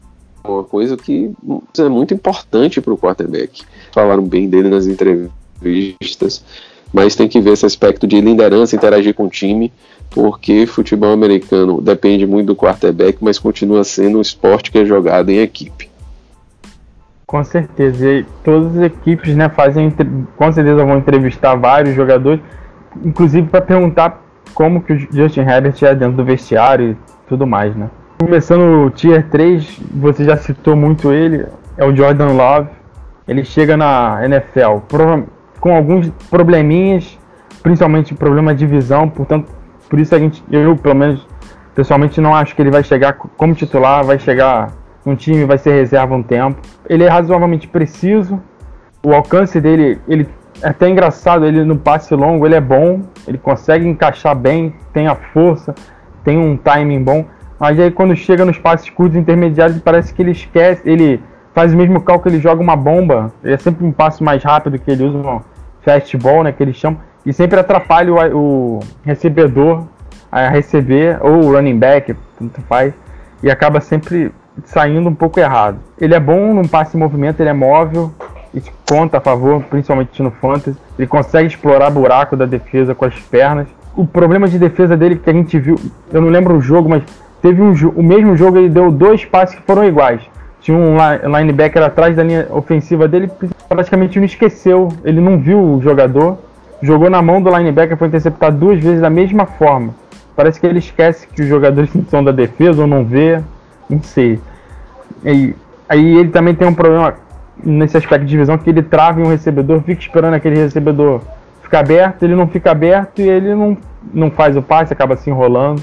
uma 0.43 0.63
coisa 0.63 0.97
que 0.97 1.31
é 1.77 1.89
muito 1.89 2.13
importante 2.13 2.81
para 2.81 2.93
o 2.93 2.97
quarterback. 2.97 3.63
Falaram 3.91 4.23
bem 4.23 4.49
dele 4.49 4.69
nas 4.69 4.87
entrevistas, 4.87 6.43
mas 6.91 7.15
tem 7.15 7.27
que 7.27 7.39
ver 7.39 7.53
esse 7.53 7.65
aspecto 7.65 8.07
de 8.07 8.19
liderança, 8.19 8.75
interagir 8.75 9.13
com 9.13 9.25
o 9.25 9.29
time, 9.29 9.71
porque 10.09 10.65
futebol 10.65 11.13
americano 11.13 11.81
depende 11.81 12.25
muito 12.25 12.47
do 12.47 12.55
quarterback, 12.55 13.17
mas 13.21 13.39
continua 13.39 13.83
sendo 13.83 14.17
um 14.17 14.21
esporte 14.21 14.71
que 14.71 14.79
é 14.79 14.85
jogado 14.85 15.29
em 15.29 15.39
equipe. 15.39 15.89
Com 17.25 17.43
certeza, 17.45 18.11
e 18.11 18.25
todas 18.43 18.77
as 18.77 18.83
equipes 18.83 19.33
né, 19.35 19.47
fazem, 19.47 19.89
com 20.35 20.51
certeza 20.51 20.83
vão 20.83 20.97
entrevistar 20.97 21.55
vários 21.55 21.95
jogadores, 21.95 22.41
inclusive 23.05 23.47
para 23.47 23.61
perguntar 23.61 24.21
como 24.53 24.81
que 24.81 24.93
o 24.93 24.99
Justin 25.11 25.41
Herbert 25.41 25.75
é 25.81 25.95
dentro 25.95 26.17
do 26.17 26.25
vestiário 26.25 26.91
e 26.91 26.97
tudo 27.27 27.45
mais, 27.47 27.75
né? 27.75 27.89
Começando 28.19 28.85
o 28.85 28.89
Tier 28.91 29.27
3, 29.29 29.81
você 29.95 30.23
já 30.23 30.37
citou 30.37 30.75
muito 30.75 31.11
ele, 31.11 31.45
é 31.77 31.85
o 31.85 31.95
Jordan 31.95 32.33
Love. 32.33 32.69
Ele 33.27 33.43
chega 33.43 33.75
na 33.77 34.19
NFL 34.23 34.79
com 35.59 35.75
alguns 35.75 36.09
probleminhas, 36.29 37.17
principalmente 37.63 38.13
problema 38.13 38.53
de 38.53 38.65
visão, 38.65 39.07
portanto, 39.09 39.51
por 39.89 39.99
isso 39.99 40.13
a 40.13 40.19
gente, 40.19 40.43
eu 40.51 40.75
pelo 40.75 40.95
menos 40.95 41.27
pessoalmente 41.73 42.19
não 42.19 42.35
acho 42.35 42.55
que 42.55 42.61
ele 42.61 42.71
vai 42.71 42.83
chegar 42.83 43.13
como 43.13 43.53
titular, 43.53 44.03
vai 44.03 44.19
chegar 44.19 44.71
num 45.05 45.15
time, 45.15 45.45
vai 45.45 45.57
ser 45.57 45.71
reserva 45.71 46.15
um 46.15 46.23
tempo. 46.23 46.59
Ele 46.87 47.03
é 47.03 47.07
razoavelmente 47.07 47.67
preciso, 47.67 48.41
o 49.03 49.13
alcance 49.13 49.59
dele, 49.59 49.99
ele 50.07 50.27
é 50.61 50.69
até 50.69 50.89
engraçado, 50.89 51.45
ele 51.45 51.63
no 51.63 51.77
passe 51.77 52.13
longo, 52.13 52.45
ele 52.45 52.55
é 52.55 52.61
bom, 52.61 53.01
ele 53.27 53.37
consegue 53.37 53.87
encaixar 53.87 54.35
bem, 54.35 54.73
tem 54.93 55.07
a 55.07 55.15
força, 55.15 55.73
tem 56.23 56.37
um 56.37 56.55
timing 56.55 57.03
bom, 57.03 57.25
mas 57.59 57.79
aí 57.79 57.91
quando 57.91 58.15
chega 58.15 58.45
nos 58.45 58.57
passes 58.57 58.89
curtos 58.89 59.17
intermediários, 59.17 59.79
parece 59.79 60.13
que 60.13 60.21
ele 60.21 60.31
esquece, 60.31 60.81
ele 60.85 61.21
faz 61.53 61.73
o 61.73 61.77
mesmo 61.77 62.01
cálculo, 62.01 62.35
ele 62.35 62.41
joga 62.41 62.61
uma 62.61 62.75
bomba, 62.75 63.31
é 63.43 63.57
sempre 63.57 63.85
um 63.85 63.91
passo 63.91 64.23
mais 64.23 64.43
rápido 64.43 64.79
que 64.79 64.89
ele 64.89 65.03
usa 65.03 65.17
um 65.17 65.41
fastball, 65.81 66.43
né, 66.43 66.51
que 66.51 66.61
ele 66.61 66.73
chama, 66.73 66.97
e 67.25 67.33
sempre 67.33 67.59
atrapalha 67.59 68.13
o, 68.13 68.77
o 68.77 68.79
recebedor 69.03 69.85
a 70.31 70.47
receber, 70.47 71.17
ou 71.21 71.45
o 71.45 71.53
running 71.53 71.77
back, 71.77 72.15
tanto 72.39 72.61
faz, 72.61 72.93
e 73.43 73.51
acaba 73.51 73.81
sempre 73.81 74.31
saindo 74.63 75.09
um 75.09 75.15
pouco 75.15 75.39
errado. 75.39 75.79
Ele 75.99 76.13
é 76.13 76.19
bom 76.19 76.53
num 76.53 76.67
passe 76.67 76.95
em 76.95 76.99
movimento, 76.99 77.39
ele 77.41 77.49
é 77.49 77.53
móvel, 77.53 78.11
isso 78.53 78.71
conta 78.87 79.17
a 79.17 79.21
favor, 79.21 79.63
principalmente 79.63 80.21
no 80.21 80.31
fantasy. 80.31 80.77
Ele 80.97 81.07
consegue 81.07 81.47
explorar 81.47 81.89
buraco 81.89 82.35
da 82.35 82.45
defesa 82.45 82.93
com 82.93 83.05
as 83.05 83.15
pernas. 83.15 83.67
O 83.95 84.05
problema 84.05 84.47
de 84.47 84.59
defesa 84.59 84.95
dele 84.95 85.15
que 85.15 85.29
a 85.29 85.33
gente 85.33 85.57
viu, 85.57 85.79
eu 86.11 86.21
não 86.21 86.29
lembro 86.29 86.55
o 86.55 86.61
jogo, 86.61 86.89
mas 86.89 87.03
teve 87.41 87.61
um 87.61 87.73
o 87.95 88.03
mesmo 88.03 88.35
jogo 88.35 88.57
ele 88.57 88.69
deu 88.69 88.91
dois 88.91 89.23
passes 89.25 89.55
que 89.55 89.61
foram 89.61 89.85
iguais. 89.85 90.21
Tinha 90.59 90.77
um 90.77 90.95
linebacker 91.37 91.81
atrás 91.81 92.15
da 92.15 92.23
linha 92.23 92.47
ofensiva 92.51 93.07
dele, 93.07 93.31
praticamente 93.67 94.19
não 94.19 94.25
esqueceu, 94.25 94.89
ele 95.03 95.19
não 95.19 95.39
viu 95.39 95.59
o 95.59 95.81
jogador, 95.81 96.37
jogou 96.81 97.09
na 97.09 97.21
mão 97.21 97.41
do 97.41 97.49
linebacker, 97.55 97.97
foi 97.97 98.07
interceptado 98.07 98.57
duas 98.57 98.79
vezes 98.79 99.01
da 99.01 99.09
mesma 99.09 99.45
forma. 99.45 99.95
Parece 100.35 100.59
que 100.59 100.67
ele 100.67 100.79
esquece 100.79 101.27
que 101.27 101.41
os 101.41 101.47
jogadores 101.47 101.89
são 102.09 102.23
da 102.23 102.31
defesa 102.31 102.81
ou 102.81 102.87
não 102.87 103.03
vê, 103.03 103.41
não 103.89 104.01
sei. 104.03 104.39
E, 105.25 105.55
aí 105.89 106.17
ele 106.17 106.29
também 106.29 106.53
tem 106.53 106.67
um 106.67 106.73
problema 106.73 107.15
nesse 107.63 107.97
aspecto 107.97 108.25
de 108.25 108.37
visão 108.37 108.57
que 108.57 108.69
ele 108.69 108.81
trava 108.81 109.19
em 109.19 109.23
um 109.23 109.29
recebedor, 109.29 109.81
fica 109.81 110.01
esperando 110.01 110.33
aquele 110.33 110.55
recebedor 110.55 111.21
ficar 111.71 111.79
aberto, 111.79 112.23
ele 112.23 112.35
não 112.35 112.47
fica 112.47 112.71
aberto 112.71 113.19
e 113.19 113.29
ele 113.29 113.55
não, 113.55 113.77
não 114.13 114.29
faz 114.29 114.57
o 114.57 114.61
passe, 114.61 114.91
acaba 114.91 115.15
se 115.15 115.29
enrolando. 115.29 115.81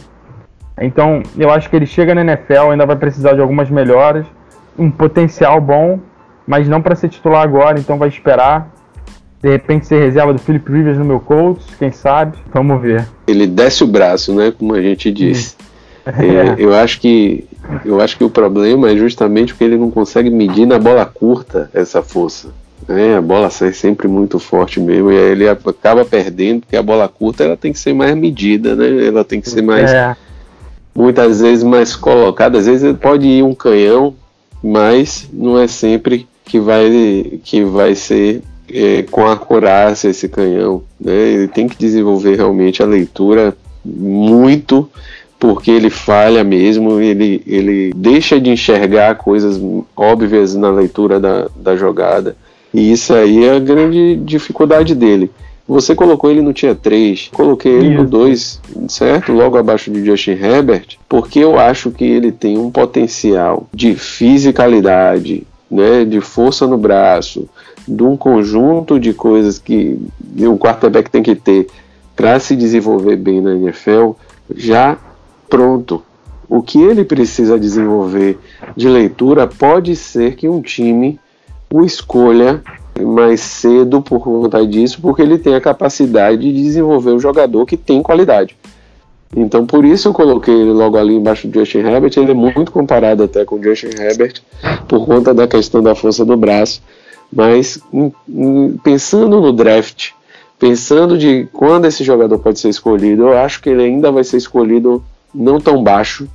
Então, 0.80 1.22
eu 1.36 1.50
acho 1.50 1.68
que 1.70 1.74
ele 1.74 1.86
chega 1.86 2.14
na 2.14 2.20
NFL, 2.20 2.70
ainda 2.70 2.84
vai 2.84 2.94
precisar 2.94 3.32
de 3.32 3.40
algumas 3.40 3.70
melhoras, 3.70 4.26
um 4.78 4.90
potencial 4.90 5.60
bom, 5.60 5.98
mas 6.46 6.68
não 6.68 6.82
para 6.82 6.94
ser 6.94 7.08
titular 7.08 7.42
agora, 7.42 7.80
então 7.80 7.96
vai 7.96 8.08
esperar. 8.08 8.70
De 9.42 9.48
repente 9.48 9.86
ser 9.86 10.00
reserva 10.00 10.32
do 10.32 10.38
Philip 10.38 10.70
Rivers 10.70 10.98
no 10.98 11.04
meu 11.04 11.20
Colts, 11.20 11.64
quem 11.78 11.90
sabe? 11.90 12.36
Vamos 12.52 12.80
ver. 12.82 13.06
Ele 13.26 13.46
desce 13.46 13.84
o 13.84 13.86
braço, 13.86 14.34
né, 14.34 14.52
como 14.56 14.74
a 14.74 14.82
gente 14.82 15.10
diz. 15.10 15.56
É, 16.18 16.54
eu 16.58 16.74
acho 16.74 17.00
que 17.00 17.44
eu 17.84 18.00
acho 18.00 18.16
que 18.16 18.24
o 18.24 18.30
problema 18.30 18.90
é 18.90 18.96
justamente 18.96 19.52
porque 19.52 19.64
ele 19.64 19.76
não 19.76 19.90
consegue 19.90 20.30
medir 20.30 20.66
na 20.66 20.78
bola 20.78 21.04
curta 21.04 21.70
essa 21.74 22.02
força. 22.02 22.48
Né? 22.86 23.16
A 23.16 23.20
bola 23.20 23.50
sai 23.50 23.72
sempre 23.72 24.08
muito 24.08 24.38
forte 24.38 24.80
mesmo 24.80 25.12
e 25.12 25.18
aí 25.18 25.30
ele 25.32 25.48
acaba 25.48 26.04
perdendo 26.04 26.60
porque 26.60 26.76
a 26.76 26.82
bola 26.82 27.08
curta 27.08 27.44
ela 27.44 27.56
tem 27.56 27.72
que 27.72 27.78
ser 27.78 27.92
mais 27.92 28.16
medida, 28.16 28.74
né? 28.74 29.06
Ela 29.06 29.24
tem 29.24 29.40
que 29.40 29.50
ser 29.50 29.62
mais 29.62 29.90
é. 29.90 30.16
muitas 30.94 31.40
vezes 31.40 31.62
mais 31.62 31.94
colocada. 31.94 32.58
Às 32.58 32.66
vezes 32.66 32.84
ele 32.84 32.94
pode 32.94 33.26
ir 33.26 33.42
um 33.42 33.54
canhão, 33.54 34.14
mas 34.62 35.28
não 35.32 35.58
é 35.58 35.66
sempre 35.66 36.26
que 36.44 36.58
vai 36.58 37.40
que 37.44 37.62
vai 37.62 37.94
ser 37.94 38.42
é, 38.72 39.02
com 39.02 39.26
acurácia 39.26 40.08
esse 40.08 40.28
canhão. 40.28 40.82
Né? 40.98 41.12
Ele 41.12 41.48
tem 41.48 41.68
que 41.68 41.76
desenvolver 41.76 42.36
realmente 42.36 42.82
a 42.82 42.86
leitura 42.86 43.54
muito 43.84 44.88
porque 45.38 45.70
ele 45.70 45.88
falha 45.88 46.42
mesmo, 46.42 47.00
ele, 47.00 47.42
ele 47.46 47.92
deixa 47.94 48.40
de 48.40 48.50
enxergar 48.50 49.14
coisas 49.14 49.60
óbvias 49.96 50.54
na 50.54 50.70
leitura 50.70 51.20
da, 51.20 51.48
da 51.54 51.76
jogada. 51.76 52.36
E 52.74 52.92
isso 52.92 53.14
aí 53.14 53.44
é 53.44 53.56
a 53.56 53.60
grande 53.60 54.16
dificuldade 54.16 54.94
dele. 54.94 55.30
Você 55.66 55.94
colocou 55.94 56.30
ele 56.30 56.40
no 56.40 56.52
Tier 56.52 56.74
3, 56.74 57.28
coloquei 57.32 57.70
ele 57.70 57.90
no 57.90 58.06
2, 58.06 58.60
certo? 58.88 59.32
Logo 59.32 59.58
abaixo 59.58 59.90
de 59.90 60.04
Justin 60.04 60.30
Herbert, 60.30 60.96
porque 61.06 61.40
eu 61.40 61.58
acho 61.58 61.90
que 61.90 62.04
ele 62.04 62.32
tem 62.32 62.56
um 62.56 62.70
potencial 62.70 63.68
de 63.72 63.94
fisicalidade, 63.94 65.46
né, 65.70 66.06
de 66.06 66.22
força 66.22 66.66
no 66.66 66.78
braço, 66.78 67.46
de 67.86 68.02
um 68.02 68.16
conjunto 68.16 68.98
de 68.98 69.12
coisas 69.12 69.58
que 69.58 69.98
um 70.38 70.56
quarterback 70.56 71.10
tem 71.10 71.22
que 71.22 71.34
ter 71.34 71.66
para 72.16 72.40
se 72.40 72.56
desenvolver 72.56 73.16
bem 73.16 73.42
na 73.42 73.54
NFL, 73.54 74.12
já 74.56 74.96
pronto. 75.48 76.02
O 76.48 76.62
que 76.62 76.80
ele 76.80 77.04
precisa 77.04 77.58
desenvolver 77.58 78.38
de 78.76 78.88
leitura 78.88 79.46
pode 79.46 79.94
ser 79.94 80.34
que 80.34 80.48
um 80.48 80.62
time 80.62 81.20
o 81.70 81.84
escolha 81.84 82.62
mais 82.98 83.40
cedo 83.40 84.00
por 84.00 84.20
conta 84.20 84.66
disso, 84.66 85.00
porque 85.00 85.22
ele 85.22 85.38
tem 85.38 85.54
a 85.54 85.60
capacidade 85.60 86.40
de 86.52 86.62
desenvolver 86.62 87.12
um 87.12 87.20
jogador 87.20 87.64
que 87.66 87.76
tem 87.76 88.02
qualidade. 88.02 88.56
Então, 89.36 89.66
por 89.66 89.84
isso 89.84 90.08
eu 90.08 90.12
coloquei 90.12 90.54
ele 90.54 90.72
logo 90.72 90.96
ali 90.96 91.14
embaixo 91.14 91.46
do 91.46 91.58
Justin 91.58 91.80
Herbert. 91.80 92.12
Ele 92.16 92.30
é 92.30 92.34
muito 92.34 92.72
comparado 92.72 93.22
até 93.22 93.44
com 93.44 93.56
o 93.56 93.62
Justin 93.62 93.90
Herbert, 93.98 94.40
por 94.88 95.06
conta 95.06 95.34
da 95.34 95.46
questão 95.46 95.82
da 95.82 95.94
força 95.94 96.24
do 96.24 96.36
braço. 96.36 96.82
Mas, 97.30 97.78
em, 97.92 98.12
em, 98.26 98.76
pensando 98.82 99.38
no 99.38 99.52
draft, 99.52 100.12
pensando 100.58 101.18
de 101.18 101.46
quando 101.52 101.84
esse 101.84 102.02
jogador 102.02 102.38
pode 102.38 102.58
ser 102.58 102.70
escolhido, 102.70 103.24
eu 103.24 103.36
acho 103.36 103.60
que 103.60 103.68
ele 103.68 103.82
ainda 103.82 104.10
vai 104.10 104.24
ser 104.24 104.38
escolhido 104.38 105.04
não 105.34 105.60
tão 105.60 105.82
baixo 105.82 106.28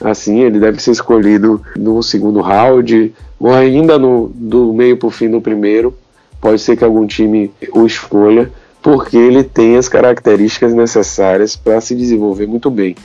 assim, 0.00 0.40
ele 0.40 0.58
deve 0.58 0.80
ser 0.80 0.92
escolhido 0.92 1.60
no 1.76 2.02
segundo 2.02 2.40
round 2.40 3.12
ou 3.38 3.52
ainda 3.52 3.98
no, 3.98 4.30
do 4.34 4.72
meio 4.72 4.96
para 4.96 5.08
o 5.08 5.10
fim 5.10 5.30
do 5.30 5.40
primeiro. 5.40 5.94
Pode 6.40 6.60
ser 6.60 6.76
que 6.76 6.84
algum 6.84 7.06
time 7.06 7.50
o 7.74 7.84
escolha, 7.84 8.50
porque 8.82 9.16
ele 9.16 9.42
tem 9.42 9.76
as 9.76 9.88
características 9.88 10.72
necessárias 10.72 11.54
para 11.54 11.80
se 11.80 11.94
desenvolver 11.94 12.46
muito 12.46 12.70
bem. 12.70 12.96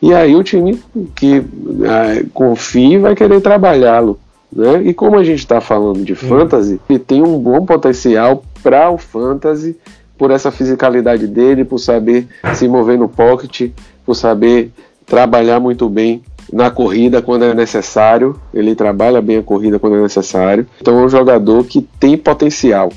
E 0.00 0.14
aí 0.14 0.36
o 0.36 0.42
time 0.42 0.80
que 1.14 1.42
ah, 1.84 2.24
confia 2.32 3.00
vai 3.00 3.14
querer 3.14 3.40
trabalhá-lo. 3.40 4.18
Né? 4.52 4.82
E 4.84 4.94
como 4.94 5.18
a 5.18 5.24
gente 5.24 5.40
está 5.40 5.60
falando 5.60 6.04
de 6.04 6.14
fantasy, 6.14 6.80
ele 6.88 6.98
tem 6.98 7.22
um 7.22 7.38
bom 7.38 7.64
potencial 7.66 8.44
para 8.62 8.88
o 8.90 8.98
fantasy 8.98 9.76
por 10.16 10.30
essa 10.30 10.50
fisicalidade 10.50 11.26
dele, 11.26 11.64
por 11.64 11.78
saber 11.78 12.26
se 12.54 12.68
mover 12.68 12.98
no 12.98 13.08
pocket, 13.08 13.70
por 14.04 14.14
saber 14.14 14.70
trabalhar 15.04 15.60
muito 15.60 15.88
bem 15.88 16.22
na 16.52 16.70
corrida 16.70 17.20
quando 17.20 17.44
é 17.44 17.54
necessário. 17.54 18.38
Ele 18.52 18.74
trabalha 18.74 19.20
bem 19.20 19.38
a 19.38 19.42
corrida 19.42 19.78
quando 19.78 19.96
é 19.96 20.02
necessário. 20.02 20.66
Então 20.80 20.98
é 20.98 21.04
um 21.04 21.08
jogador 21.08 21.64
que 21.64 21.82
tem 21.82 22.16
potencial. 22.16 22.90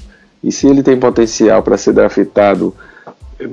E 0.43 0.51
se 0.51 0.67
ele 0.67 0.81
tem 0.81 0.97
potencial 0.97 1.61
para 1.61 1.77
ser 1.77 1.93
draftado 1.93 2.73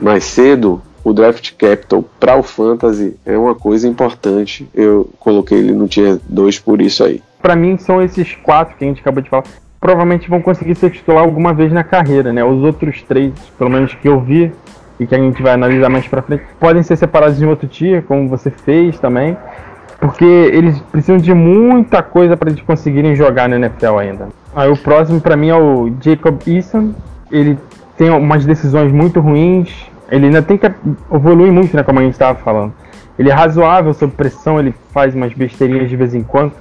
mais 0.00 0.24
cedo, 0.24 0.80
o 1.02 1.12
draft 1.12 1.52
capital 1.56 2.04
para 2.18 2.36
o 2.36 2.42
fantasy 2.42 3.16
é 3.24 3.36
uma 3.36 3.54
coisa 3.54 3.88
importante. 3.88 4.68
Eu 4.74 5.08
coloquei 5.18 5.58
ele 5.58 5.72
no 5.72 5.88
tier 5.88 6.18
2 6.28 6.58
por 6.60 6.80
isso 6.80 7.04
aí. 7.04 7.22
Para 7.40 7.56
mim 7.56 7.76
são 7.78 8.02
esses 8.02 8.34
quatro 8.36 8.76
que 8.76 8.84
a 8.84 8.88
gente 8.88 9.00
acabou 9.00 9.22
de 9.22 9.30
falar. 9.30 9.44
Provavelmente 9.86 10.28
vão 10.28 10.42
conseguir 10.42 10.74
ser 10.74 10.90
titular 10.90 11.22
alguma 11.22 11.54
vez 11.54 11.70
na 11.70 11.84
carreira, 11.84 12.32
né? 12.32 12.42
Os 12.42 12.60
outros 12.64 13.02
três, 13.02 13.32
pelo 13.56 13.70
menos 13.70 13.94
que 13.94 14.08
eu 14.08 14.18
vi 14.20 14.50
e 14.98 15.06
que 15.06 15.14
a 15.14 15.18
gente 15.18 15.40
vai 15.40 15.52
analisar 15.52 15.88
mais 15.88 16.08
para 16.08 16.20
frente, 16.22 16.42
podem 16.58 16.82
ser 16.82 16.96
separados 16.96 17.40
em 17.40 17.46
outro 17.46 17.68
tier, 17.68 18.02
como 18.02 18.28
você 18.28 18.50
fez 18.50 18.98
também, 18.98 19.36
porque 20.00 20.24
eles 20.24 20.80
precisam 20.90 21.18
de 21.18 21.32
muita 21.32 22.02
coisa 22.02 22.36
para 22.36 22.50
eles 22.50 22.60
conseguirem 22.62 23.14
jogar 23.14 23.48
na 23.48 23.54
NFL 23.54 23.96
ainda. 23.98 24.28
Aí 24.56 24.68
o 24.68 24.76
próximo 24.76 25.20
para 25.20 25.36
mim 25.36 25.50
é 25.50 25.54
o 25.54 25.88
Jacob 26.00 26.36
Eason. 26.48 26.92
Ele 27.30 27.56
tem 27.96 28.10
umas 28.10 28.44
decisões 28.44 28.90
muito 28.90 29.20
ruins, 29.20 29.72
ele 30.10 30.26
ainda 30.26 30.42
tem 30.42 30.58
que 30.58 30.68
evoluir 31.12 31.52
muito, 31.52 31.76
né, 31.76 31.84
como 31.84 32.00
a 32.00 32.02
gente 32.02 32.14
estava 32.14 32.36
falando. 32.40 32.74
Ele 33.16 33.30
é 33.30 33.32
razoável 33.32 33.94
sob 33.94 34.12
pressão, 34.14 34.58
ele 34.58 34.74
faz 34.90 35.14
umas 35.14 35.32
besteirinhas 35.32 35.88
de 35.88 35.94
vez 35.94 36.12
em 36.12 36.24
quando. 36.24 36.52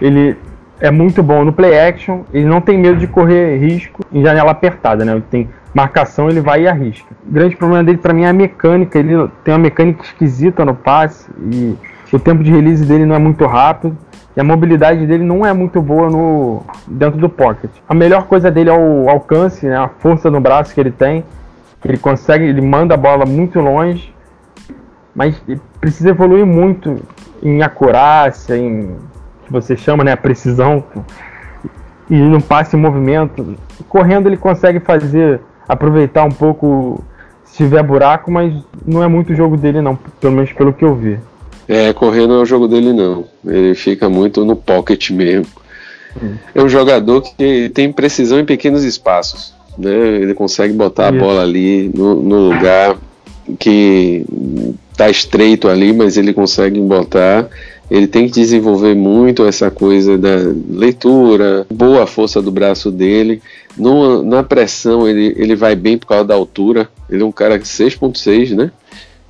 Ele 0.00 0.34
é 0.80 0.90
muito 0.90 1.22
bom 1.22 1.44
no 1.44 1.52
play 1.52 1.78
action, 1.78 2.22
ele 2.32 2.46
não 2.46 2.60
tem 2.60 2.78
medo 2.78 2.98
de 2.98 3.06
correr 3.06 3.58
risco 3.58 4.04
em 4.12 4.22
janela 4.22 4.50
apertada, 4.50 5.04
né? 5.04 5.12
Ele 5.12 5.24
tem 5.30 5.48
marcação, 5.74 6.28
ele 6.28 6.40
vai 6.40 6.62
e 6.62 6.68
arrisca. 6.68 7.14
O 7.28 7.32
grande 7.32 7.54
problema 7.54 7.84
dele 7.84 7.98
para 7.98 8.12
mim 8.12 8.22
é 8.22 8.28
a 8.28 8.32
mecânica, 8.32 8.98
ele 8.98 9.28
tem 9.44 9.54
uma 9.54 9.60
mecânica 9.60 10.02
esquisita 10.02 10.64
no 10.64 10.74
passe 10.74 11.30
e 11.52 11.76
o 12.12 12.18
tempo 12.18 12.42
de 12.42 12.50
release 12.50 12.84
dele 12.84 13.04
não 13.06 13.14
é 13.14 13.18
muito 13.18 13.46
rápido 13.46 13.96
e 14.36 14.40
a 14.40 14.44
mobilidade 14.44 15.06
dele 15.06 15.22
não 15.22 15.46
é 15.46 15.52
muito 15.52 15.80
boa 15.80 16.08
no 16.08 16.62
dentro 16.86 17.20
do 17.20 17.28
pocket. 17.28 17.70
A 17.88 17.94
melhor 17.94 18.24
coisa 18.26 18.50
dele 18.50 18.70
é 18.70 18.76
o 18.76 19.08
alcance, 19.08 19.66
né? 19.66 19.76
a 19.76 19.88
força 19.88 20.30
no 20.30 20.40
braço 20.40 20.74
que 20.74 20.80
ele 20.80 20.90
tem 20.90 21.24
ele 21.84 21.98
consegue, 21.98 22.44
ele 22.44 22.60
manda 22.60 22.94
a 22.94 22.96
bola 22.96 23.24
muito 23.24 23.58
longe, 23.60 24.14
mas 25.14 25.40
precisa 25.80 26.10
evoluir 26.10 26.44
muito 26.44 26.96
em 27.42 27.62
acurácia, 27.62 28.56
em 28.56 28.96
que 29.50 29.52
você 29.52 29.76
chama, 29.76 30.04
né, 30.04 30.12
a 30.12 30.16
precisão 30.16 30.84
e 32.08 32.14
no 32.14 32.40
passe 32.40 32.76
em 32.76 32.80
movimento. 32.80 33.56
Correndo 33.88 34.28
ele 34.28 34.36
consegue 34.36 34.78
fazer 34.78 35.40
aproveitar 35.68 36.24
um 36.24 36.30
pouco 36.30 37.02
se 37.44 37.58
tiver 37.58 37.82
buraco, 37.82 38.30
mas 38.30 38.54
não 38.86 39.02
é 39.02 39.08
muito 39.08 39.32
o 39.32 39.36
jogo 39.36 39.56
dele 39.56 39.80
não, 39.80 39.96
pelo 40.20 40.34
menos 40.34 40.52
pelo 40.52 40.72
que 40.72 40.84
eu 40.84 40.94
vi. 40.94 41.18
É, 41.68 41.92
correr 41.92 42.26
não 42.26 42.36
é 42.36 42.42
o 42.42 42.46
jogo 42.46 42.68
dele 42.68 42.92
não. 42.92 43.24
Ele 43.44 43.74
fica 43.74 44.08
muito 44.08 44.44
no 44.44 44.56
pocket 44.56 45.10
mesmo. 45.10 45.46
Hum. 46.20 46.34
É 46.54 46.62
um 46.62 46.68
jogador 46.68 47.22
que 47.22 47.68
tem 47.70 47.92
precisão 47.92 48.40
em 48.40 48.44
pequenos 48.44 48.84
espaços 48.84 49.54
né? 49.80 49.92
Ele 49.92 50.34
consegue 50.34 50.72
botar 50.72 51.08
a 51.08 51.12
bola 51.12 51.42
ali 51.42 51.90
no, 51.94 52.22
no 52.22 52.50
lugar 52.50 52.96
que 53.58 54.24
tá 54.96 55.08
estreito 55.08 55.68
ali, 55.68 55.92
mas 55.92 56.16
ele 56.16 56.32
consegue 56.32 56.80
botar. 56.80 57.48
Ele 57.90 58.06
tem 58.06 58.26
que 58.26 58.32
desenvolver 58.32 58.94
muito 58.94 59.44
essa 59.44 59.70
coisa 59.70 60.16
da 60.16 60.36
leitura, 60.70 61.66
boa 61.68 62.06
força 62.06 62.40
do 62.40 62.50
braço 62.50 62.90
dele. 62.90 63.42
No, 63.76 64.22
na 64.22 64.42
pressão 64.42 65.08
ele, 65.08 65.34
ele 65.36 65.56
vai 65.56 65.74
bem 65.74 65.98
por 65.98 66.06
causa 66.06 66.24
da 66.24 66.34
altura. 66.34 66.88
Ele 67.08 67.22
é 67.22 67.26
um 67.26 67.32
cara 67.32 67.58
6.6, 67.58 68.54
né? 68.54 68.70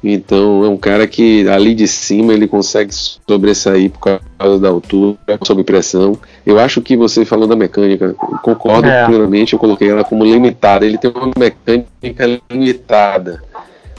Então 0.03 0.65
é 0.65 0.69
um 0.69 0.77
cara 0.77 1.07
que 1.07 1.47
ali 1.49 1.75
de 1.75 1.87
cima 1.87 2.33
ele 2.33 2.49
consegue 2.49 2.91
sobressair 2.93 3.91
por 3.91 4.19
causa 4.39 4.59
da 4.59 4.69
altura, 4.69 5.19
sob 5.43 5.63
pressão. 5.63 6.19
Eu 6.45 6.59
acho 6.59 6.81
que 6.81 6.97
você 6.97 7.25
falou 7.25 7.47
da 7.47 7.55
mecânica, 7.55 8.15
concordo 8.43 8.89
é. 8.89 9.07
plenamente, 9.07 9.53
eu 9.53 9.59
coloquei 9.59 9.91
ela 9.91 10.05
como 10.05 10.25
limitada. 10.25 10.87
Ele 10.87 10.97
tem 10.97 11.11
uma 11.11 11.31
mecânica 11.37 12.41
limitada. 12.51 13.43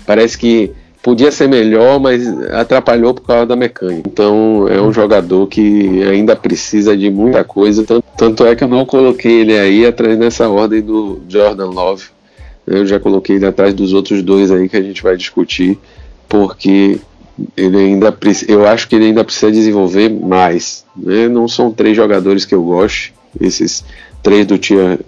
Parece 0.05 0.37
que 0.37 0.71
podia 1.01 1.31
ser 1.31 1.47
melhor, 1.47 1.99
mas 1.99 2.27
atrapalhou 2.51 3.13
por 3.13 3.23
causa 3.23 3.45
da 3.45 3.55
mecânica. 3.55 4.07
Então 4.07 4.67
é 4.67 4.81
um 4.81 4.93
jogador 4.93 5.47
que 5.47 6.03
ainda 6.03 6.35
precisa 6.35 6.95
de 6.95 7.09
muita 7.09 7.43
coisa. 7.43 7.83
Tanto, 7.83 8.05
tanto 8.17 8.45
é 8.45 8.55
que 8.55 8.63
eu 8.63 8.67
não 8.67 8.85
coloquei 8.85 9.41
ele 9.41 9.57
aí 9.57 9.85
atrás 9.85 10.17
nessa 10.17 10.47
ordem 10.49 10.81
do 10.81 11.21
Jordan 11.27 11.69
Love 11.69 12.05
eu 12.65 12.85
já 12.85 12.99
coloquei 12.99 13.35
ele 13.35 13.45
atrás 13.45 13.73
dos 13.73 13.93
outros 13.93 14.21
dois 14.21 14.51
aí 14.51 14.69
que 14.69 14.77
a 14.77 14.81
gente 14.81 15.01
vai 15.01 15.17
discutir, 15.17 15.77
porque 16.29 16.99
ele 17.57 17.77
ainda 17.77 18.15
eu 18.47 18.67
acho 18.67 18.87
que 18.87 18.95
ele 18.95 19.05
ainda 19.05 19.23
precisa 19.23 19.51
desenvolver 19.51 20.09
mais. 20.09 20.85
Né? 20.95 21.27
Não 21.27 21.47
são 21.47 21.71
três 21.71 21.95
jogadores 21.95 22.45
que 22.45 22.53
eu 22.53 22.63
gosto, 22.63 23.13
esses 23.39 23.83
três 24.21 24.45
do 24.45 24.57
tier 24.57 24.99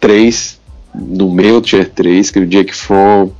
3, 0.00 0.58
do 0.94 1.30
meu 1.30 1.60
tier 1.60 1.88
3, 1.88 2.30
que 2.30 2.38
é 2.38 2.42
o 2.42 2.46
Jake 2.46 2.74
Fromm, 2.74 3.30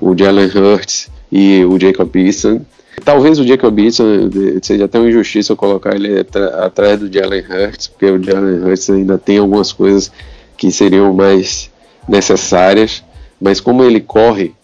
o 0.00 0.16
Jalen 0.16 0.46
Hurts 0.48 1.10
e 1.34 1.64
o 1.64 1.80
Jacob 1.80 2.14
Eason. 2.14 2.60
Talvez 3.04 3.40
o 3.40 3.46
Jacob 3.46 3.76
Eason 3.76 4.30
seja 4.62 4.84
até 4.84 5.00
uma 5.00 5.08
injustiça 5.08 5.52
eu 5.52 5.56
colocar 5.56 5.96
ele 5.96 6.24
atrás 6.62 7.00
do 7.00 7.12
Jalen 7.12 7.42
Hurts, 7.42 7.88
porque 7.88 8.06
o 8.06 8.22
Jalen 8.22 8.62
Hurts 8.62 8.88
ainda 8.88 9.18
tem 9.18 9.38
algumas 9.38 9.72
coisas 9.72 10.12
que 10.56 10.70
seriam 10.70 11.12
mais 11.12 11.72
necessárias, 12.08 13.02
mas 13.40 13.60
como 13.60 13.82
ele 13.82 14.00
corre 14.00 14.54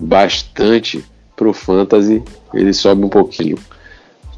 bastante 0.00 1.04
pro 1.36 1.52
fantasy, 1.52 2.22
ele 2.54 2.72
sobe 2.72 3.04
um 3.04 3.10
pouquinho. 3.10 3.58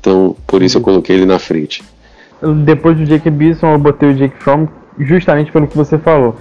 Então, 0.00 0.34
por 0.44 0.64
isso 0.64 0.78
eu 0.78 0.82
coloquei 0.82 1.14
ele 1.14 1.26
na 1.26 1.38
frente. 1.38 1.84
Depois 2.64 2.96
do 2.96 3.04
Jake 3.04 3.30
Bisson, 3.30 3.74
eu 3.74 3.78
botei 3.78 4.10
o 4.10 4.14
Jake 4.14 4.36
Fromm 4.42 4.66
justamente 4.98 5.52
pelo 5.52 5.68
que 5.68 5.76
você 5.76 5.96
falou. 5.98 6.34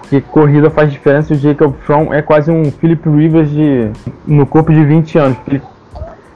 Porque 0.00 0.20
corrida 0.20 0.70
faz 0.70 0.90
diferença 0.90 1.34
o 1.34 1.36
Jacob 1.36 1.74
Fromm 1.84 2.12
é 2.12 2.22
quase 2.22 2.50
um 2.50 2.70
Philip 2.70 3.08
Rivers 3.08 3.50
de, 3.50 3.90
no 4.26 4.46
corpo 4.46 4.72
de 4.72 4.84
20 4.84 5.18
anos. 5.18 5.38
Ele, 5.46 5.62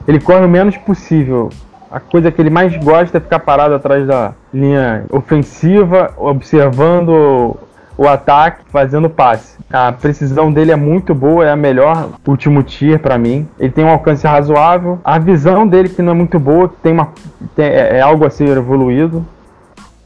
ele 0.07 0.19
corre 0.19 0.45
o 0.45 0.49
menos 0.49 0.77
possível. 0.77 1.49
A 1.89 1.99
coisa 1.99 2.31
que 2.31 2.41
ele 2.41 2.49
mais 2.49 2.75
gosta 2.77 3.17
é 3.17 3.21
ficar 3.21 3.39
parado 3.39 3.75
atrás 3.75 4.07
da 4.07 4.33
linha 4.53 5.05
ofensiva, 5.11 6.11
observando 6.17 7.55
o 7.97 8.07
ataque 8.07 8.63
fazendo 8.71 9.09
passe. 9.09 9.57
A 9.71 9.91
precisão 9.91 10.51
dele 10.51 10.71
é 10.71 10.75
muito 10.75 11.13
boa, 11.13 11.45
é 11.45 11.51
a 11.51 11.55
melhor 11.55 12.09
último 12.27 12.63
tier 12.63 12.99
para 12.99 13.17
mim. 13.17 13.47
Ele 13.59 13.71
tem 13.71 13.83
um 13.83 13.89
alcance 13.89 14.25
razoável. 14.25 14.99
A 15.03 15.17
visão 15.19 15.67
dele 15.67 15.89
que 15.89 16.01
não 16.01 16.11
é 16.11 16.15
muito 16.15 16.39
boa, 16.39 16.71
tem 16.81 16.93
uma 16.93 17.09
é, 17.57 17.97
é 17.97 18.01
algo 18.01 18.25
a 18.25 18.29
ser 18.29 18.57
evoluído. 18.57 19.25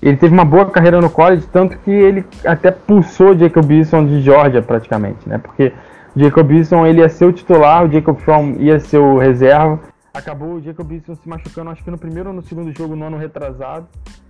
Ele 0.02 0.16
teve 0.16 0.34
uma 0.34 0.46
boa 0.46 0.66
carreira 0.70 1.02
no 1.02 1.10
college, 1.10 1.48
tanto 1.48 1.78
que 1.80 1.92
ele 1.92 2.26
até 2.46 2.72
pulsou 2.72 3.38
Jacob 3.38 3.70
Eason 3.72 4.06
de 4.06 4.22
Georgia 4.22 4.62
praticamente, 4.62 5.28
né? 5.28 5.38
Porque 5.38 5.74
Jacob 6.16 6.52
Eason 6.52 6.86
ele 6.86 7.00
ia 7.02 7.10
ser 7.10 7.26
o 7.26 7.34
titular, 7.34 7.86
o 7.86 7.92
Jacob 7.92 8.18
Fromm 8.18 8.56
ia 8.60 8.80
ser 8.80 8.98
o 8.98 9.18
reserva. 9.18 9.80
Acabou 10.14 10.56
o 10.56 10.62
Jacob 10.62 10.92
Eason 10.92 11.16
se 11.16 11.28
machucando, 11.28 11.72
acho 11.72 11.84
que 11.84 11.92
no 11.92 11.98
primeiro 11.98 12.30
ou 12.30 12.36
no 12.36 12.42
segundo 12.42 12.76
jogo, 12.76 12.96
no 12.96 13.06
ano 13.06 13.18
retrasado. 13.18 13.88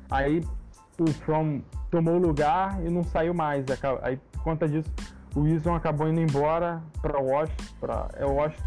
Aí 0.09 0.43
o 0.99 1.07
From 1.07 1.61
tomou 1.91 2.15
o 2.15 2.19
lugar 2.19 2.79
e 2.85 2.89
não 2.89 3.03
saiu 3.03 3.33
mais. 3.33 3.65
Aí, 4.01 4.17
por 4.31 4.43
conta 4.43 4.67
disso, 4.67 4.91
o 5.35 5.41
Wilson 5.41 5.75
acabou 5.75 6.07
indo 6.07 6.19
embora 6.19 6.81
para 7.01 7.19
Washington. 7.19 7.63
Pra, 7.79 8.07
é 8.15 8.25
Washington. 8.25 8.63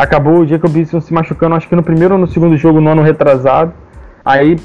Acabou 0.00 0.38
o 0.38 0.46
Jacob 0.46 0.74
Wilson 0.74 0.98
se 1.02 1.12
machucando, 1.12 1.54
acho 1.54 1.68
que 1.68 1.76
no 1.76 1.82
primeiro 1.82 2.14
ou 2.14 2.20
no 2.20 2.26
segundo 2.26 2.56
jogo, 2.56 2.80
no 2.80 2.88
ano 2.88 3.02
retrasado. 3.02 3.70
Aí 4.24 4.58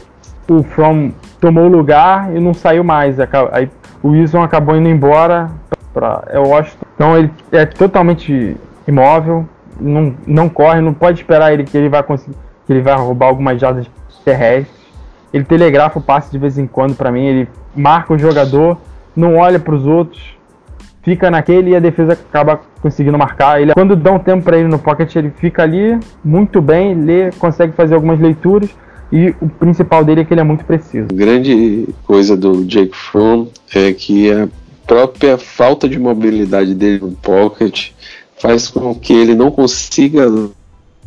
o 0.47 0.63
From 0.63 1.11
tomou 1.41 1.65
o 1.65 1.67
lugar 1.67 2.33
e 2.33 2.39
não 2.39 2.53
saiu 2.53 2.85
mais. 2.85 3.17
Aí 3.51 3.69
o 4.01 4.11
Wilson 4.11 4.41
acabou 4.41 4.77
indo 4.77 4.87
embora 4.87 5.51
para 5.93 6.23
é 6.27 6.39
Washington. 6.39 6.85
Então 6.95 7.17
ele 7.17 7.29
é 7.51 7.65
totalmente 7.65 8.55
imóvel, 8.87 9.45
não, 9.77 10.15
não 10.25 10.47
corre, 10.47 10.79
não 10.79 10.93
pode 10.93 11.19
esperar 11.19 11.51
ele 11.51 11.65
que 11.65 11.77
ele 11.77 11.89
vai 11.89 12.01
conseguir 12.01 12.37
que 12.65 12.71
ele 12.71 12.81
vai 12.81 12.95
roubar 12.95 13.27
algumas 13.27 13.59
jardas 13.59 13.85
terrestres. 14.23 14.73
Ele 15.33 15.43
telegrafa 15.43 15.99
o 15.99 16.01
passe 16.01 16.31
de 16.31 16.37
vez 16.37 16.57
em 16.57 16.65
quando 16.65 16.95
para 16.95 17.11
mim, 17.11 17.25
ele 17.25 17.49
marca 17.75 18.13
o 18.13 18.17
jogador, 18.17 18.77
não 19.13 19.35
olha 19.35 19.59
para 19.59 19.75
os 19.75 19.85
outros, 19.85 20.34
fica 21.05 21.29
naquele 21.29 21.69
e 21.69 21.75
a 21.75 21.79
defesa 21.79 22.13
acaba 22.13 22.59
conseguindo 22.81 23.17
marcar. 23.17 23.61
Ele, 23.61 23.73
quando 23.73 23.95
dá 23.95 24.11
um 24.11 24.19
tempo 24.19 24.43
para 24.43 24.57
ele 24.57 24.67
no 24.67 24.79
pocket, 24.79 25.15
ele 25.15 25.31
fica 25.37 25.61
ali 25.61 25.97
muito 26.23 26.59
bem, 26.59 26.95
lê, 26.95 27.31
consegue 27.33 27.73
fazer 27.73 27.93
algumas 27.93 28.19
leituras 28.19 28.69
e 29.11 29.29
o 29.39 29.47
principal 29.47 30.03
dele 30.03 30.21
é 30.21 30.25
que 30.25 30.33
ele 30.33 30.41
é 30.41 30.43
muito 30.43 30.65
preciso. 30.65 31.07
A 31.11 31.15
grande 31.15 31.87
coisa 32.05 32.35
do 32.35 32.65
Jake 32.65 32.97
Fromm 32.97 33.47
é 33.73 33.93
que 33.93 34.31
a 34.31 34.49
própria 34.87 35.37
falta 35.37 35.87
de 35.87 35.99
mobilidade 35.99 36.73
dele 36.73 36.99
no 36.99 37.11
pocket 37.11 37.91
faz 38.41 38.67
com 38.67 38.95
que 38.95 39.13
ele 39.13 39.35
não 39.35 39.51
consiga 39.51 40.27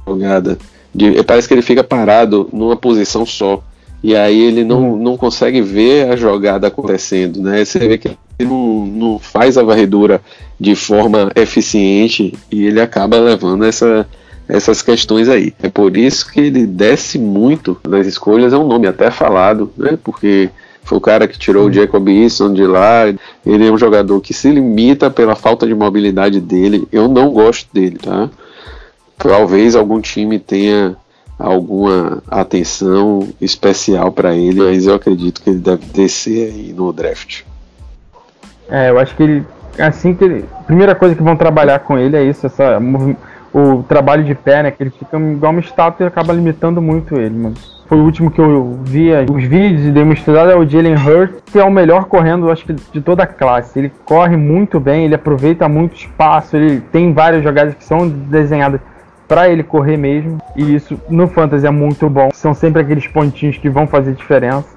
jogada 0.07 0.59
de, 0.95 1.23
parece 1.25 1.49
que 1.49 1.55
ele 1.55 1.63
fica 1.63 1.83
parado 1.83 2.49
numa 2.53 2.77
posição 2.77 3.27
só. 3.27 3.63
E 4.01 4.15
aí 4.15 4.41
ele 4.41 4.63
não, 4.63 4.97
não 4.97 5.17
consegue 5.17 5.61
ver 5.61 6.09
a 6.09 6.15
jogada 6.15 6.69
acontecendo, 6.69 7.43
né? 7.43 7.65
Você 7.65 7.81
vê 7.81 7.99
que 7.99 8.17
não, 8.44 8.87
não 8.87 9.18
faz 9.18 9.59
a 9.59 9.62
varredura 9.62 10.20
de 10.59 10.74
forma 10.74 11.31
eficiente 11.35 12.35
e 12.51 12.66
ele 12.66 12.81
acaba 12.81 13.18
levando 13.18 13.64
essa, 13.64 14.07
essas 14.48 14.83
questões 14.83 15.29
aí. 15.29 15.53
É 15.62 15.68
por 15.68 15.96
isso 15.96 16.31
que 16.31 16.40
ele 16.40 16.66
desce 16.66 17.18
muito 17.18 17.77
nas 17.87 18.07
escolhas, 18.07 18.53
é 18.53 18.57
um 18.57 18.66
nome 18.66 18.87
até 18.87 19.11
falado, 19.11 19.70
né? 19.77 19.98
Porque 20.03 20.51
foi 20.88 20.96
o 20.96 21.03
cara 21.03 21.29
que 21.29 21.38
tirou 21.38 21.66
o 21.66 21.72
Jacob 21.72 22.09
Eason 22.09 22.55
de 22.55 22.66
lá. 22.66 23.07
Ele 23.44 23.66
é 23.66 23.70
um 23.70 23.77
jogador 23.77 24.20
que 24.22 24.33
se 24.33 24.51
limita 24.51 25.11
pela 25.11 25.35
falta 25.35 25.66
de 25.66 25.74
mobilidade 25.74 26.40
dele. 26.40 26.88
Eu 26.90 27.09
não 27.09 27.31
gosto 27.31 27.68
dele, 27.72 27.98
tá? 27.98 28.31
Talvez 29.18 29.77
algum 29.77 30.01
time 30.01 30.38
tenha 30.38 30.96
alguma 31.38 32.22
atenção 32.27 33.29
especial 33.38 34.11
para 34.11 34.35
ele, 34.35 34.61
mas 34.61 34.87
eu 34.87 34.94
acredito 34.94 35.42
que 35.42 35.51
ele 35.51 35.59
deve 35.59 35.85
descer 35.92 36.53
aí 36.53 36.72
no 36.72 36.90
draft. 36.92 37.42
É, 38.71 38.91
eu 38.91 38.99
acho 38.99 39.15
que 39.17 39.23
ele, 39.23 39.47
assim 39.79 40.15
que 40.15 40.25
ele, 40.25 40.45
primeira 40.67 40.95
coisa 40.95 41.15
que 41.15 41.23
vão 41.23 41.37
trabalhar 41.37 41.79
com 41.81 41.99
ele 41.99 42.17
é 42.17 42.23
isso, 42.23 42.47
essa 42.47 42.79
o 43.53 43.83
trabalho 43.83 44.25
de 44.25 44.35
pé, 44.35 44.63
né, 44.63 44.71
que 44.71 44.83
ele 44.83 44.91
fica 44.91 45.19
igual 45.19 45.53
uma 45.53 45.61
estátua 45.61 46.05
e 46.05 46.07
acaba 46.07 46.35
limitando 46.35 46.83
muito 46.83 47.19
ele, 47.19 47.35
mas 47.35 47.79
foi 47.89 47.99
o 47.99 48.05
último 48.05 48.31
que 48.31 48.39
eu 48.39 48.79
via 48.85 49.25
os 49.33 49.45
vídeos 49.45 49.87
e 49.87 49.91
dei 49.91 50.03
uma 50.03 50.13
estudada 50.13 50.53
é 50.53 50.55
o 50.55 50.69
Jalen 50.69 50.95
Hurts, 50.95 51.43
que 51.47 51.59
é 51.59 51.65
o 51.65 51.71
melhor 51.71 52.05
correndo, 52.05 52.51
acho 52.51 52.67
que 52.67 52.75
de 52.75 53.01
toda 53.01 53.23
a 53.23 53.27
classe. 53.27 53.79
Ele 53.79 53.91
corre 54.05 54.37
muito 54.37 54.79
bem, 54.79 55.07
ele 55.07 55.15
aproveita 55.15 55.67
muito 55.67 55.97
espaço, 55.97 56.55
ele 56.55 56.83
tem 56.93 57.15
várias 57.15 57.43
jogadas 57.43 57.73
que 57.73 57.83
são 57.83 58.07
desenhadas 58.07 58.79
para 59.27 59.49
ele 59.49 59.63
correr 59.63 59.97
mesmo. 59.97 60.37
E 60.55 60.75
isso 60.75 61.01
no 61.09 61.27
fantasy 61.29 61.67
é 61.67 61.71
muito 61.71 62.11
bom. 62.11 62.29
São 62.35 62.53
sempre 62.53 62.83
aqueles 62.83 63.07
pontinhos 63.07 63.57
que 63.57 63.71
vão 63.71 63.87
fazer 63.87 64.13
diferença. 64.13 64.69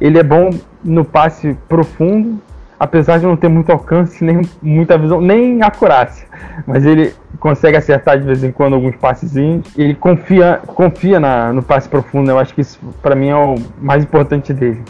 Ele 0.00 0.18
é 0.18 0.24
bom 0.24 0.50
no 0.82 1.04
passe 1.04 1.56
profundo, 1.68 2.40
apesar 2.78 3.18
de 3.18 3.26
não 3.26 3.36
ter 3.36 3.48
muito 3.48 3.70
alcance, 3.72 4.24
nem 4.24 4.42
muita 4.62 4.96
visão, 4.96 5.20
nem 5.20 5.62
acurácia. 5.62 6.26
Mas 6.66 6.84
ele 6.84 7.14
consegue 7.40 7.76
acertar 7.76 8.18
de 8.18 8.24
vez 8.24 8.44
em 8.44 8.52
quando 8.52 8.74
alguns 8.74 8.96
passezinhos. 8.96 9.66
Ele 9.76 9.94
confia, 9.94 10.60
confia 10.66 11.18
na, 11.18 11.52
no 11.52 11.62
passe 11.62 11.88
profundo. 11.88 12.30
Eu 12.30 12.38
acho 12.38 12.54
que 12.54 12.60
isso 12.60 12.78
para 13.02 13.14
mim 13.14 13.28
é 13.28 13.36
o 13.36 13.56
mais 13.80 14.04
importante 14.04 14.52
dele. 14.52 14.82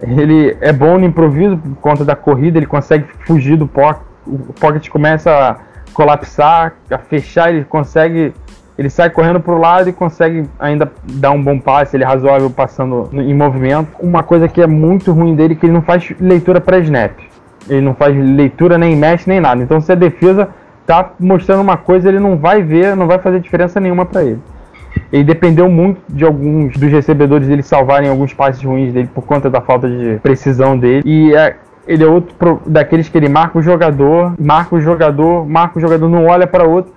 Ele 0.00 0.56
é 0.60 0.72
bom 0.72 0.98
no 0.98 1.06
improviso 1.06 1.56
por 1.56 1.76
conta 1.76 2.04
da 2.04 2.14
corrida, 2.14 2.58
ele 2.58 2.66
consegue 2.66 3.06
fugir 3.26 3.56
do 3.56 3.66
pocket. 3.66 4.02
O 4.26 4.52
pocket 4.52 4.88
começa 4.88 5.30
a 5.30 5.56
colapsar, 5.94 6.74
a 6.90 6.98
fechar, 6.98 7.50
ele 7.52 7.64
consegue. 7.64 8.34
Ele 8.78 8.90
sai 8.90 9.08
correndo 9.08 9.40
para 9.40 9.54
o 9.54 9.58
lado 9.58 9.88
e 9.88 9.92
consegue 9.92 10.44
ainda 10.58 10.90
dar 11.02 11.30
um 11.30 11.42
bom 11.42 11.58
passe, 11.58 11.96
ele 11.96 12.04
é 12.04 12.06
razoável 12.06 12.50
passando 12.50 13.08
em 13.12 13.34
movimento. 13.34 13.88
Uma 13.98 14.22
coisa 14.22 14.48
que 14.48 14.60
é 14.60 14.66
muito 14.66 15.12
ruim 15.12 15.34
dele 15.34 15.54
é 15.54 15.56
que 15.56 15.64
ele 15.64 15.72
não 15.72 15.82
faz 15.82 16.12
leitura 16.20 16.60
pré-snap. 16.60 17.12
Ele 17.68 17.80
não 17.80 17.94
faz 17.94 18.14
leitura 18.14 18.76
nem 18.76 18.94
mexe 18.94 19.28
nem 19.28 19.40
nada. 19.40 19.62
Então 19.62 19.80
se 19.80 19.90
a 19.90 19.94
defesa 19.94 20.50
tá 20.86 21.12
mostrando 21.18 21.62
uma 21.62 21.76
coisa, 21.76 22.08
ele 22.08 22.20
não 22.20 22.36
vai 22.36 22.62
ver, 22.62 22.94
não 22.94 23.06
vai 23.06 23.18
fazer 23.18 23.40
diferença 23.40 23.80
nenhuma 23.80 24.04
para 24.04 24.22
ele. 24.22 24.40
Ele 25.12 25.24
dependeu 25.24 25.68
muito 25.68 26.00
de 26.08 26.24
alguns 26.24 26.76
dos 26.76 26.90
recebedores 26.90 27.48
dele 27.48 27.62
salvarem 27.62 28.08
alguns 28.08 28.32
passes 28.32 28.62
ruins 28.62 28.92
dele 28.92 29.08
por 29.12 29.24
conta 29.24 29.48
da 29.50 29.60
falta 29.60 29.88
de 29.88 30.18
precisão 30.22 30.78
dele. 30.78 31.02
E 31.04 31.34
é, 31.34 31.56
ele 31.86 32.02
é 32.02 32.06
outro 32.06 32.34
pro, 32.34 32.60
daqueles 32.66 33.08
que 33.08 33.16
ele 33.16 33.28
marca 33.28 33.58
o 33.58 33.62
jogador, 33.62 34.34
marca 34.38 34.74
o 34.74 34.80
jogador, 34.80 35.46
marca 35.46 35.78
o 35.78 35.80
jogador, 35.80 36.08
não 36.08 36.26
olha 36.26 36.46
para 36.46 36.64
outro. 36.64 36.92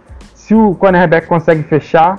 Se 0.50 0.56
o 0.56 0.74
cornerback 0.74 1.28
consegue 1.28 1.62
fechar, 1.62 2.18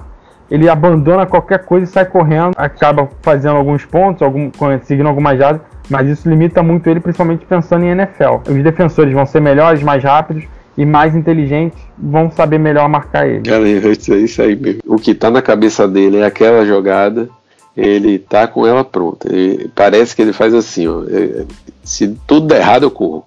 ele 0.49 0.69
abandona 0.69 1.27
qualquer 1.27 1.65
coisa 1.65 1.83
e 1.83 1.89
sai 1.89 2.05
correndo, 2.05 2.53
acaba 2.57 3.09
fazendo 3.23 3.57
alguns 3.57 3.85
pontos, 3.85 4.23
algum, 4.23 4.49
conseguindo 4.53 5.09
algumas 5.09 5.37
jardas, 5.37 5.63
mas 5.89 6.09
isso 6.09 6.31
limita 6.31 6.63
muito 6.63 6.89
ele, 6.89 7.01
principalmente 7.01 7.45
pensando 7.45 7.85
em 7.85 7.89
NFL. 7.89 8.49
Os 8.49 8.63
defensores 8.63 9.13
vão 9.13 9.27
ser 9.27 9.41
melhores, 9.41 9.83
mais 9.83 10.05
rápidos 10.05 10.45
e 10.79 10.87
mais 10.87 11.17
inteligentes, 11.17 11.77
vão 11.99 12.31
saber 12.31 12.59
melhor 12.59 12.89
marcar 12.89 13.27
ele. 13.27 13.43
Cara, 13.43 13.69
é 13.69 14.17
isso 14.19 14.41
aí 14.43 14.55
mesmo. 14.55 14.81
O 14.87 14.95
que 14.95 15.13
tá 15.13 15.29
na 15.29 15.43
cabeça 15.43 15.89
dele 15.89 16.19
é 16.19 16.25
aquela 16.25 16.65
jogada 16.65 17.29
ele 17.77 18.17
tá 18.17 18.47
com 18.47 18.65
ela 18.65 18.85
pronta. 18.85 19.29
Ele, 19.29 19.69
parece 19.75 20.15
que 20.15 20.23
ele 20.23 20.33
faz 20.33 20.55
assim, 20.55 20.87
ó, 20.87 21.03
é, 21.09 21.47
se 21.83 22.17
tudo 22.29 22.47
der 22.47 22.61
errado 22.61 22.85
eu 22.85 22.93
corro. 22.93 23.25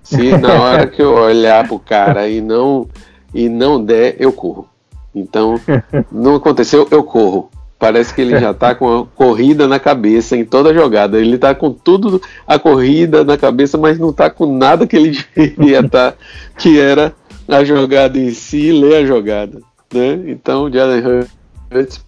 Se 0.00 0.36
na 0.38 0.52
hora 0.62 0.86
que 0.86 1.02
eu 1.02 1.12
olhar 1.12 1.66
pro 1.66 1.80
cara 1.80 2.28
e 2.28 2.40
não 2.40 2.86
e 3.34 3.48
não 3.48 3.82
der, 3.82 4.16
eu 4.18 4.32
corro. 4.32 4.68
Então, 5.14 5.60
não 6.10 6.36
aconteceu, 6.36 6.86
eu 6.90 7.02
corro. 7.02 7.50
Parece 7.78 8.14
que 8.14 8.20
ele 8.20 8.38
já 8.38 8.54
tá 8.54 8.74
com 8.74 9.00
a 9.00 9.04
corrida 9.04 9.66
na 9.68 9.78
cabeça 9.78 10.36
em 10.36 10.44
toda 10.44 10.72
jogada. 10.72 11.20
Ele 11.20 11.36
tá 11.36 11.54
com 11.54 11.70
tudo 11.70 12.22
a 12.46 12.58
corrida 12.58 13.24
na 13.24 13.36
cabeça, 13.36 13.76
mas 13.76 13.98
não 13.98 14.12
tá 14.12 14.30
com 14.30 14.46
nada 14.46 14.86
que 14.86 14.96
ele 14.96 15.10
devia 15.36 15.80
estar, 15.80 16.12
tá, 16.12 16.18
que 16.56 16.80
era 16.80 17.12
a 17.48 17.62
jogada 17.64 18.18
em 18.18 18.30
si, 18.30 18.72
ler 18.72 19.02
a 19.02 19.04
jogada. 19.04 19.60
Né? 19.92 20.20
Então, 20.28 20.64
o 20.64 20.70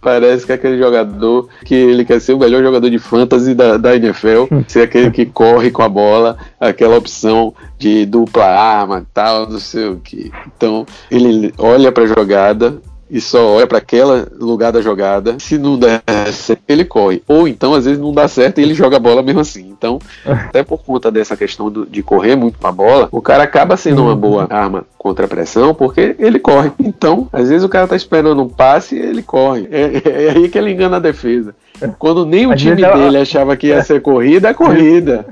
Parece 0.00 0.46
que 0.46 0.52
é 0.52 0.54
aquele 0.54 0.78
jogador 0.78 1.48
que 1.64 1.74
ele 1.74 2.04
quer 2.04 2.20
ser 2.20 2.32
o 2.32 2.38
melhor 2.38 2.62
jogador 2.62 2.88
de 2.88 2.98
fantasy 2.98 3.54
da, 3.54 3.76
da 3.76 3.96
NFL, 3.96 4.46
ser 4.66 4.82
aquele 4.82 5.10
que 5.10 5.26
corre 5.26 5.70
com 5.70 5.82
a 5.82 5.88
bola, 5.88 6.36
aquela 6.60 6.96
opção 6.96 7.54
de 7.78 8.06
dupla 8.06 8.44
arma 8.44 9.06
tal, 9.12 9.48
não 9.48 9.58
sei 9.58 9.88
o 9.88 9.96
que. 9.96 10.30
Então 10.56 10.86
ele 11.10 11.52
olha 11.58 11.90
para 11.92 12.04
a 12.04 12.06
jogada, 12.06 12.80
e 13.10 13.20
só 13.20 13.54
olha 13.54 13.66
para 13.66 13.78
aquele 13.78 14.26
lugar 14.38 14.72
da 14.72 14.80
jogada. 14.80 15.36
Se 15.38 15.58
não 15.58 15.78
der 15.78 16.02
certo, 16.32 16.62
ele 16.68 16.84
corre. 16.84 17.22
Ou 17.28 17.46
então, 17.46 17.74
às 17.74 17.84
vezes, 17.84 18.00
não 18.00 18.12
dá 18.12 18.26
certo 18.26 18.60
e 18.60 18.62
ele 18.62 18.74
joga 18.74 18.96
a 18.96 19.00
bola 19.00 19.22
mesmo 19.22 19.40
assim. 19.40 19.68
Então, 19.68 19.98
até 20.24 20.62
por 20.62 20.82
conta 20.82 21.10
dessa 21.10 21.36
questão 21.36 21.70
do, 21.70 21.86
de 21.86 22.02
correr 22.02 22.36
muito 22.36 22.58
com 22.58 22.66
a 22.66 22.72
bola, 22.72 23.08
o 23.12 23.22
cara 23.22 23.44
acaba 23.44 23.76
sendo 23.76 24.02
uma 24.02 24.16
boa 24.16 24.46
arma 24.50 24.84
contra 24.98 25.26
a 25.26 25.28
pressão 25.28 25.74
porque 25.74 26.16
ele 26.18 26.38
corre. 26.38 26.72
Então, 26.78 27.28
às 27.32 27.48
vezes, 27.48 27.64
o 27.64 27.68
cara 27.68 27.86
tá 27.86 27.96
esperando 27.96 28.42
um 28.42 28.48
passe 28.48 28.96
e 28.96 29.00
ele 29.00 29.22
corre. 29.22 29.68
É, 29.70 30.02
é, 30.04 30.26
é 30.26 30.30
aí 30.30 30.48
que 30.48 30.58
ele 30.58 30.72
engana 30.72 30.96
a 30.96 31.00
defesa. 31.00 31.54
Quando 31.98 32.24
nem 32.24 32.46
o 32.46 32.52
às 32.52 32.60
time 32.60 32.76
dele 32.76 33.18
achava 33.18 33.56
que 33.56 33.68
ia 33.68 33.82
ser 33.84 34.00
corrida, 34.00 34.48
é 34.48 34.54
corrida. 34.54 35.26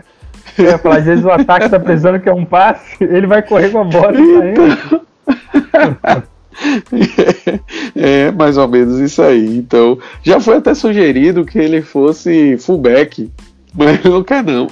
Eu 0.57 0.79
falar, 0.79 0.99
às 0.99 1.05
vezes 1.05 1.25
o 1.25 1.31
ataque 1.31 1.69
tá 1.69 1.81
pensando 1.81 2.21
que 2.21 2.29
é 2.29 2.33
um 2.33 2.45
passe, 2.45 3.03
ele 3.03 3.27
vai 3.27 3.43
correr 3.43 3.71
com 3.71 3.81
a 3.81 3.85
bola 3.85 4.15
então... 4.17 5.01
é 7.95 8.31
mais 8.31 8.57
ou 8.57 8.69
menos 8.69 8.99
isso 9.01 9.23
aí. 9.23 9.57
Então, 9.57 9.99
já 10.23 10.41
foi 10.41 10.57
até 10.57 10.75
sugerido 10.75 11.45
que 11.45 11.59
ele 11.59 11.83
fosse 11.83 12.57
fullback, 12.59 13.31
mas 13.75 14.03
não 14.05 14.23
quer 14.23 14.43
não. 14.45 14.69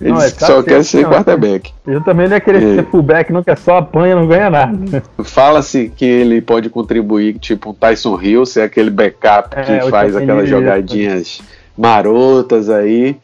Ele 0.00 0.12
não, 0.12 0.22
é, 0.22 0.30
só 0.30 0.62
quer 0.62 0.82
ser 0.82 1.02
não, 1.02 1.10
quarterback. 1.10 1.72
Eu 1.86 2.00
também 2.02 2.26
não 2.26 2.36
ia 2.36 2.40
querer 2.40 2.62
é. 2.62 2.76
ser 2.76 2.86
fullback, 2.86 3.32
não 3.32 3.42
quer 3.42 3.58
só 3.58 3.78
apanha, 3.78 4.14
não 4.14 4.26
ganha 4.26 4.48
nada. 4.48 5.02
Fala-se 5.22 5.92
que 5.94 6.04
ele 6.04 6.40
pode 6.40 6.70
contribuir, 6.70 7.38
tipo 7.38 7.70
um 7.70 7.74
Tyson 7.74 8.18
Hill, 8.20 8.46
ser 8.46 8.62
aquele 8.62 8.90
backup 8.90 9.54
é, 9.58 9.62
que 9.62 9.90
faz 9.90 10.16
aquelas 10.16 10.48
jogadinhas 10.48 11.42
marotas 11.76 12.70
aí. 12.70 13.16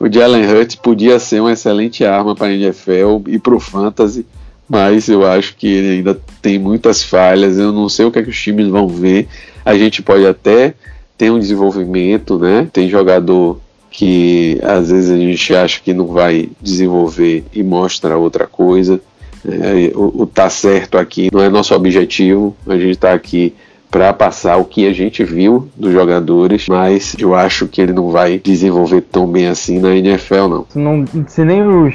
o 0.00 0.10
Jalen 0.10 0.46
Hurts 0.46 0.76
podia 0.76 1.18
ser 1.18 1.40
uma 1.40 1.52
excelente 1.52 2.04
arma 2.04 2.34
para 2.34 2.46
a 2.46 2.52
NFL 2.52 3.22
e 3.26 3.38
para 3.38 3.54
o 3.54 3.60
Fantasy 3.60 4.26
mas 4.68 5.08
eu 5.08 5.26
acho 5.26 5.56
que 5.56 5.66
ele 5.66 5.88
ainda 5.98 6.20
tem 6.42 6.58
muitas 6.58 7.02
falhas. 7.02 7.58
Eu 7.58 7.72
não 7.72 7.88
sei 7.88 8.06
o 8.06 8.10
que, 8.10 8.18
é 8.18 8.22
que 8.22 8.30
os 8.30 8.40
times 8.40 8.68
vão 8.68 8.88
ver. 8.88 9.28
A 9.64 9.76
gente 9.76 10.02
pode 10.02 10.26
até 10.26 10.74
ter 11.16 11.30
um 11.30 11.38
desenvolvimento, 11.38 12.38
né? 12.38 12.68
Tem 12.72 12.88
jogador 12.88 13.60
que 13.90 14.58
às 14.62 14.90
vezes 14.90 15.10
a 15.10 15.16
gente 15.16 15.54
acha 15.54 15.80
que 15.80 15.94
não 15.94 16.06
vai 16.06 16.50
desenvolver 16.60 17.44
e 17.52 17.62
mostra 17.62 18.16
outra 18.16 18.46
coisa. 18.46 19.00
É, 19.44 19.92
o, 19.94 20.22
o 20.22 20.26
tá 20.26 20.50
certo 20.50 20.98
aqui 20.98 21.28
não 21.32 21.40
é 21.40 21.48
nosso 21.48 21.74
objetivo. 21.74 22.54
A 22.66 22.76
gente 22.76 22.90
está 22.90 23.12
aqui 23.12 23.54
para 23.90 24.12
passar 24.12 24.56
o 24.56 24.64
que 24.64 24.86
a 24.86 24.92
gente 24.92 25.24
viu 25.24 25.68
dos 25.76 25.92
jogadores, 25.92 26.66
mas 26.68 27.14
eu 27.18 27.34
acho 27.34 27.68
que 27.68 27.80
ele 27.80 27.92
não 27.92 28.10
vai 28.10 28.38
desenvolver 28.38 29.00
tão 29.00 29.26
bem 29.26 29.46
assim 29.46 29.78
na 29.78 29.94
NFL, 29.94 30.48
não. 30.48 30.66
não 30.74 31.04
se 31.28 31.44
nem 31.44 31.62
os 31.62 31.94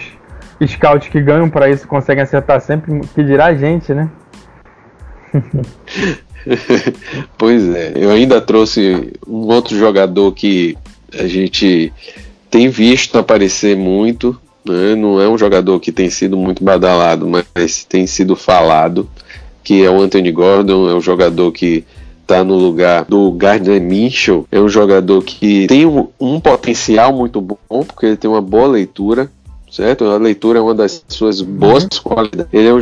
scouts 0.67 1.07
que 1.07 1.21
ganham 1.21 1.49
para 1.49 1.69
isso 1.69 1.87
conseguem 1.87 2.23
acertar 2.23 2.61
sempre, 2.61 3.01
que 3.13 3.23
dirá 3.23 3.47
a 3.47 3.55
gente, 3.55 3.93
né? 3.93 4.09
pois 7.37 7.67
é, 7.73 7.93
eu 7.95 8.11
ainda 8.11 8.41
trouxe 8.41 9.13
um 9.27 9.47
outro 9.47 9.77
jogador 9.77 10.31
que 10.33 10.77
a 11.17 11.27
gente 11.27 11.91
tem 12.49 12.69
visto 12.69 13.17
aparecer 13.17 13.75
muito, 13.75 14.39
né? 14.65 14.95
não 14.95 15.19
é 15.21 15.27
um 15.27 15.37
jogador 15.37 15.79
que 15.79 15.91
tem 15.91 16.09
sido 16.09 16.37
muito 16.37 16.63
badalado, 16.63 17.27
mas 17.27 17.83
tem 17.85 18.05
sido 18.05 18.35
falado, 18.35 19.09
que 19.63 19.83
é 19.83 19.89
o 19.89 20.01
Anthony 20.01 20.31
Gordon, 20.31 20.89
é 20.89 20.93
um 20.93 21.01
jogador 21.01 21.51
que 21.51 21.85
está 22.21 22.43
no 22.43 22.55
lugar 22.55 23.05
do 23.05 23.31
Gardner 23.31 23.81
Minshew, 23.81 24.47
é 24.51 24.59
um 24.59 24.69
jogador 24.69 25.21
que 25.23 25.67
tem 25.67 25.85
um, 25.85 26.07
um 26.19 26.39
potencial 26.39 27.13
muito 27.13 27.41
bom, 27.41 27.57
porque 27.69 28.05
ele 28.05 28.17
tem 28.17 28.29
uma 28.29 28.41
boa 28.41 28.67
leitura, 28.67 29.29
certo? 29.71 30.05
A 30.05 30.17
leitura 30.17 30.59
é 30.59 30.61
uma 30.61 30.75
das 30.75 31.03
suas 31.07 31.41
boas 31.41 31.83
uhum. 31.83 31.89
qualidades. 32.03 32.53
Ele 32.53 32.67
é 32.67 32.73
um 32.73 32.81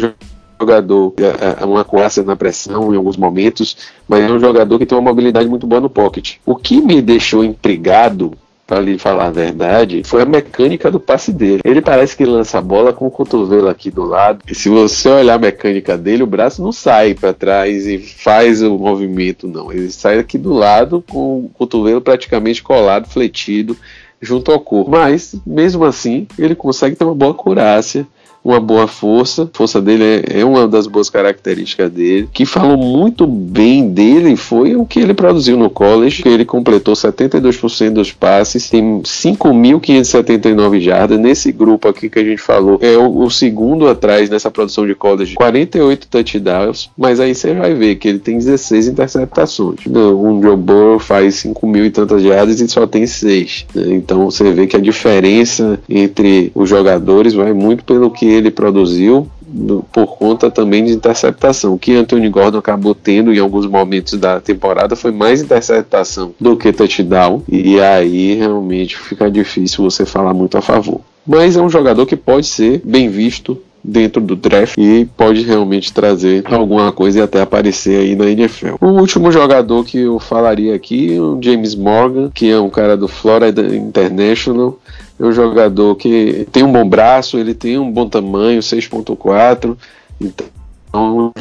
jogador, 0.60 1.14
é, 1.18 1.62
é 1.62 1.66
uma 1.66 1.86
coaça 1.86 2.24
na 2.24 2.36
pressão 2.36 2.94
em 2.94 2.98
alguns 2.98 3.16
momentos, 3.16 3.78
mas 4.08 4.24
é 4.24 4.32
um 4.32 4.40
jogador 4.40 4.78
que 4.80 4.86
tem 4.86 4.98
uma 4.98 5.10
mobilidade 5.10 5.48
muito 5.48 5.68
boa 5.68 5.80
no 5.80 5.90
pocket. 5.90 6.38
O 6.46 6.56
que 6.56 6.82
me 6.82 7.02
deixou 7.02 7.44
intrigado 7.44 8.34
para 8.70 8.82
lhe 8.82 9.00
falar 9.00 9.26
a 9.26 9.32
verdade, 9.32 10.04
foi 10.06 10.22
a 10.22 10.26
mecânica 10.26 10.92
do 10.92 11.00
passe 11.00 11.34
dele. 11.34 11.60
Ele 11.66 11.82
parece 11.82 12.16
que 12.16 12.24
lança 12.24 12.60
a 12.60 12.62
bola 12.62 12.94
com 12.94 13.08
o 13.08 13.10
cotovelo 13.10 13.68
aqui 13.68 13.90
do 13.90 14.04
lado. 14.04 14.44
E 14.48 14.54
se 14.54 14.70
você 14.70 15.10
olhar 15.10 15.34
a 15.34 15.40
mecânica 15.40 15.98
dele, 15.98 16.22
o 16.22 16.28
braço 16.28 16.62
não 16.62 16.72
sai 16.72 17.16
para 17.16 17.34
trás 17.34 17.88
e 17.88 17.98
faz 17.98 18.62
o 18.62 18.78
movimento, 18.78 19.48
não. 19.48 19.72
Ele 19.72 19.90
sai 19.90 20.20
aqui 20.20 20.38
do 20.38 20.54
lado 20.54 21.04
com 21.10 21.46
o 21.46 21.52
cotovelo 21.52 22.00
praticamente 22.00 22.62
colado, 22.62 23.10
fletido 23.10 23.76
junto 24.22 24.52
ao 24.52 24.60
corpo. 24.60 24.92
Mas, 24.92 25.36
mesmo 25.46 25.86
assim, 25.86 26.28
ele 26.38 26.56
consegue 26.56 26.96
ter 26.96 27.04
uma 27.04 27.16
boa 27.16 27.34
curácia 27.34 28.08
uma 28.44 28.60
boa 28.60 28.88
força. 28.88 29.44
A 29.44 29.58
força 29.58 29.82
dele 29.82 30.04
é, 30.04 30.40
é, 30.40 30.46
uma 30.46 30.68
das 30.68 30.88
boas 30.88 31.10
características 31.10 31.92
dele. 31.92 32.30
Que 32.32 32.46
falou 32.46 32.78
muito 32.78 33.28
bem 33.28 33.90
dele 33.90 34.36
foi 34.36 34.76
o 34.76 34.86
que 34.86 35.00
ele 35.00 35.14
produziu 35.14 35.58
no 35.58 35.70
college, 35.70 36.24
ele 36.26 36.46
completou 36.46 36.94
72% 36.94 37.92
dos 37.92 38.12
passes, 38.12 38.70
tem 38.70 39.02
5.579 39.02 40.80
jardas. 40.80 41.20
Nesse 41.20 41.52
grupo 41.52 41.88
aqui 41.88 42.10
que 42.10 42.20
a 42.20 42.24
gente 42.24 42.42
falou, 42.42 42.80
é 42.82 42.98
o, 42.98 43.24
o, 43.24 43.30
segundo 43.30 43.88
atrás 43.88 44.30
nessa 44.30 44.50
produção 44.50 44.86
de 44.86 44.96
college, 44.96 45.36
48 45.36 46.08
touchdowns, 46.08 46.90
mas 46.98 47.20
aí 47.20 47.36
você 47.36 47.54
vai 47.54 47.74
ver 47.74 47.96
que 47.96 48.08
ele 48.08 48.20
tem 48.20 48.38
16 48.38 48.88
interceptações. 48.88 49.80
Um 49.88 50.42
Joe 50.42 50.56
Burrow 50.56 51.00
faz 51.00 51.36
5 51.36 51.68
mil 51.68 51.86
e 51.86 51.92
tantas 51.92 52.22
jardas 52.22 52.60
e 52.60 52.68
só 52.68 52.88
tem 52.88 53.06
6. 53.06 53.66
Né? 53.74 53.94
Então 53.96 54.30
você 54.30 54.52
vê 54.52 54.68
que 54.68 54.76
a 54.76 54.80
diferença 54.80 55.80
entre 55.90 56.52
os 56.56 56.70
jogadores 56.70 57.34
vai 57.34 57.54
muito 57.54 57.84
pelo 57.84 58.12
que 58.12 58.29
ele 58.30 58.52
produziu 58.52 59.28
por 59.92 60.18
conta 60.18 60.52
também 60.52 60.86
de 60.86 60.92
interceptação. 60.92 61.74
O 61.74 61.80
que 61.80 61.96
Anthony 61.96 62.30
Gordon 62.30 62.60
acabou 62.60 62.94
tendo 62.94 63.34
em 63.34 63.40
alguns 63.40 63.66
momentos 63.66 64.14
da 64.14 64.40
temporada 64.40 64.96
foi 64.96 65.12
mais 65.12 65.42
interceptação 65.42 66.34
do 66.40 66.56
que 66.56 66.72
touchdown, 66.72 67.42
e 67.48 67.80
aí 67.80 68.36
realmente 68.36 68.98
fica 68.98 69.30
difícil 69.30 69.84
você 69.84 70.06
falar 70.06 70.34
muito 70.34 70.58
a 70.58 70.62
favor. 70.62 71.02
Mas 71.26 71.56
é 71.56 71.62
um 71.62 71.70
jogador 71.70 72.06
que 72.06 72.16
pode 72.16 72.48
ser 72.48 72.82
bem 72.84 73.10
visto 73.10 73.60
dentro 73.84 74.22
do 74.22 74.36
draft 74.36 74.76
e 74.78 75.08
pode 75.18 75.42
realmente 75.44 75.94
trazer 75.94 76.44
alguma 76.52 76.92
coisa 76.92 77.20
e 77.20 77.22
até 77.22 77.42
aparecer 77.42 78.00
aí 78.00 78.16
na 78.16 78.30
NFL. 78.30 78.76
O 78.82 78.88
último 78.88 79.32
jogador 79.32 79.86
que 79.86 80.00
eu 80.00 80.20
falaria 80.20 80.76
aqui 80.76 81.16
é 81.16 81.20
o 81.20 81.40
James 81.42 81.76
Morgan, 81.76 82.30
que 82.34 82.50
é 82.50 82.60
um 82.60 82.70
cara 82.70 82.98
do 82.98 83.08
Florida 83.08 83.62
International 83.76 84.78
é 85.20 85.24
um 85.24 85.32
jogador 85.32 85.96
que 85.96 86.48
tem 86.52 86.64
um 86.64 86.72
bom 86.72 86.88
braço, 86.88 87.38
ele 87.38 87.54
tem 87.54 87.78
um 87.78 87.92
bom 87.92 88.08
tamanho, 88.08 88.62
6.4, 88.62 89.78
então 90.20 90.48
é 90.94 90.98
um 90.98 91.32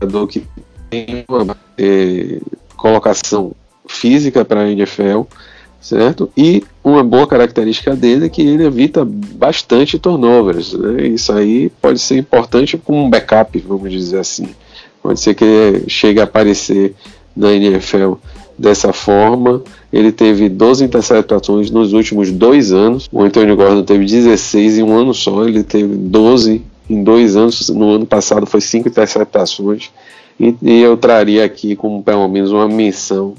jogador 0.00 0.26
que 0.28 0.46
tem 0.88 1.24
uma 1.28 1.56
é, 1.76 2.40
colocação 2.76 3.52
física 3.88 4.44
para 4.44 4.60
a 4.60 4.70
NFL, 4.70 5.22
certo? 5.80 6.30
E 6.36 6.62
uma 6.84 7.02
boa 7.02 7.26
característica 7.26 7.96
dele 7.96 8.26
é 8.26 8.28
que 8.28 8.42
ele 8.42 8.64
evita 8.64 9.04
bastante 9.04 9.98
turnovers, 9.98 10.72
né? 10.72 11.08
Isso 11.08 11.32
aí 11.32 11.68
pode 11.82 11.98
ser 11.98 12.16
importante 12.16 12.78
como 12.78 13.02
um 13.02 13.10
backup, 13.10 13.58
vamos 13.58 13.90
dizer 13.90 14.20
assim. 14.20 14.54
Pode 15.02 15.18
ser 15.18 15.34
que 15.34 15.44
ele 15.44 15.88
chegue 15.88 16.20
a 16.20 16.24
aparecer 16.24 16.94
na 17.36 17.52
NFL 17.52 18.14
dessa 18.58 18.92
forma. 18.92 19.62
Ele 19.92 20.12
teve 20.12 20.48
12 20.48 20.84
interceptações 20.84 21.70
nos 21.70 21.92
últimos 21.92 22.30
dois 22.30 22.72
anos. 22.72 23.08
O 23.12 23.22
Anthony 23.22 23.54
Gordon 23.54 23.82
teve 23.82 24.04
16 24.04 24.78
em 24.78 24.82
um 24.82 24.96
ano 24.96 25.14
só. 25.14 25.44
Ele 25.46 25.62
teve 25.62 25.94
12 25.94 26.62
em 26.88 27.02
dois 27.02 27.36
anos. 27.36 27.68
No 27.70 27.90
ano 27.90 28.06
passado 28.06 28.46
foi 28.46 28.60
5 28.60 28.88
interceptações. 28.88 29.90
E, 30.38 30.54
e 30.62 30.80
eu 30.80 30.96
traria 30.96 31.44
aqui 31.44 31.74
como 31.74 32.02
pelo 32.02 32.28
menos 32.28 32.52
uma 32.52 32.68
menção 32.68 33.34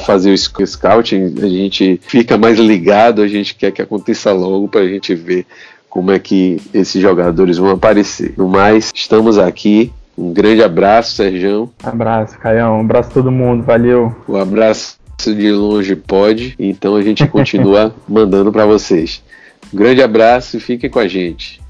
fazer 0.00 0.32
o 0.32 0.66
scouting, 0.66 1.34
a 1.42 1.48
gente 1.48 2.00
fica 2.02 2.36
mais 2.36 2.58
ligado, 2.58 3.22
a 3.22 3.28
gente 3.28 3.54
quer 3.54 3.70
que 3.70 3.82
aconteça 3.82 4.32
logo 4.32 4.68
para 4.68 4.80
a 4.80 4.88
gente 4.88 5.14
ver 5.14 5.46
como 5.88 6.10
é 6.10 6.18
que 6.18 6.60
esses 6.72 7.00
jogadores 7.00 7.58
vão 7.58 7.70
aparecer. 7.70 8.34
No 8.36 8.48
mais, 8.48 8.90
estamos 8.94 9.38
aqui. 9.38 9.92
Um 10.16 10.32
grande 10.32 10.62
abraço, 10.62 11.16
Sérgio. 11.16 11.70
Abraço, 11.82 12.38
Caião. 12.38 12.78
Um 12.78 12.80
abraço 12.80 13.10
a 13.10 13.12
todo 13.12 13.30
mundo. 13.30 13.62
Valeu. 13.62 14.14
O 14.28 14.36
abraço 14.36 14.98
de 15.24 15.52
longe 15.52 15.94
pode, 15.94 16.54
então 16.58 16.96
a 16.96 17.02
gente 17.02 17.26
continua 17.28 17.94
mandando 18.08 18.50
para 18.50 18.66
vocês. 18.66 19.22
Um 19.72 19.76
grande 19.76 20.02
abraço 20.02 20.56
e 20.56 20.60
fiquem 20.60 20.90
com 20.90 20.98
a 20.98 21.06
gente. 21.06 21.61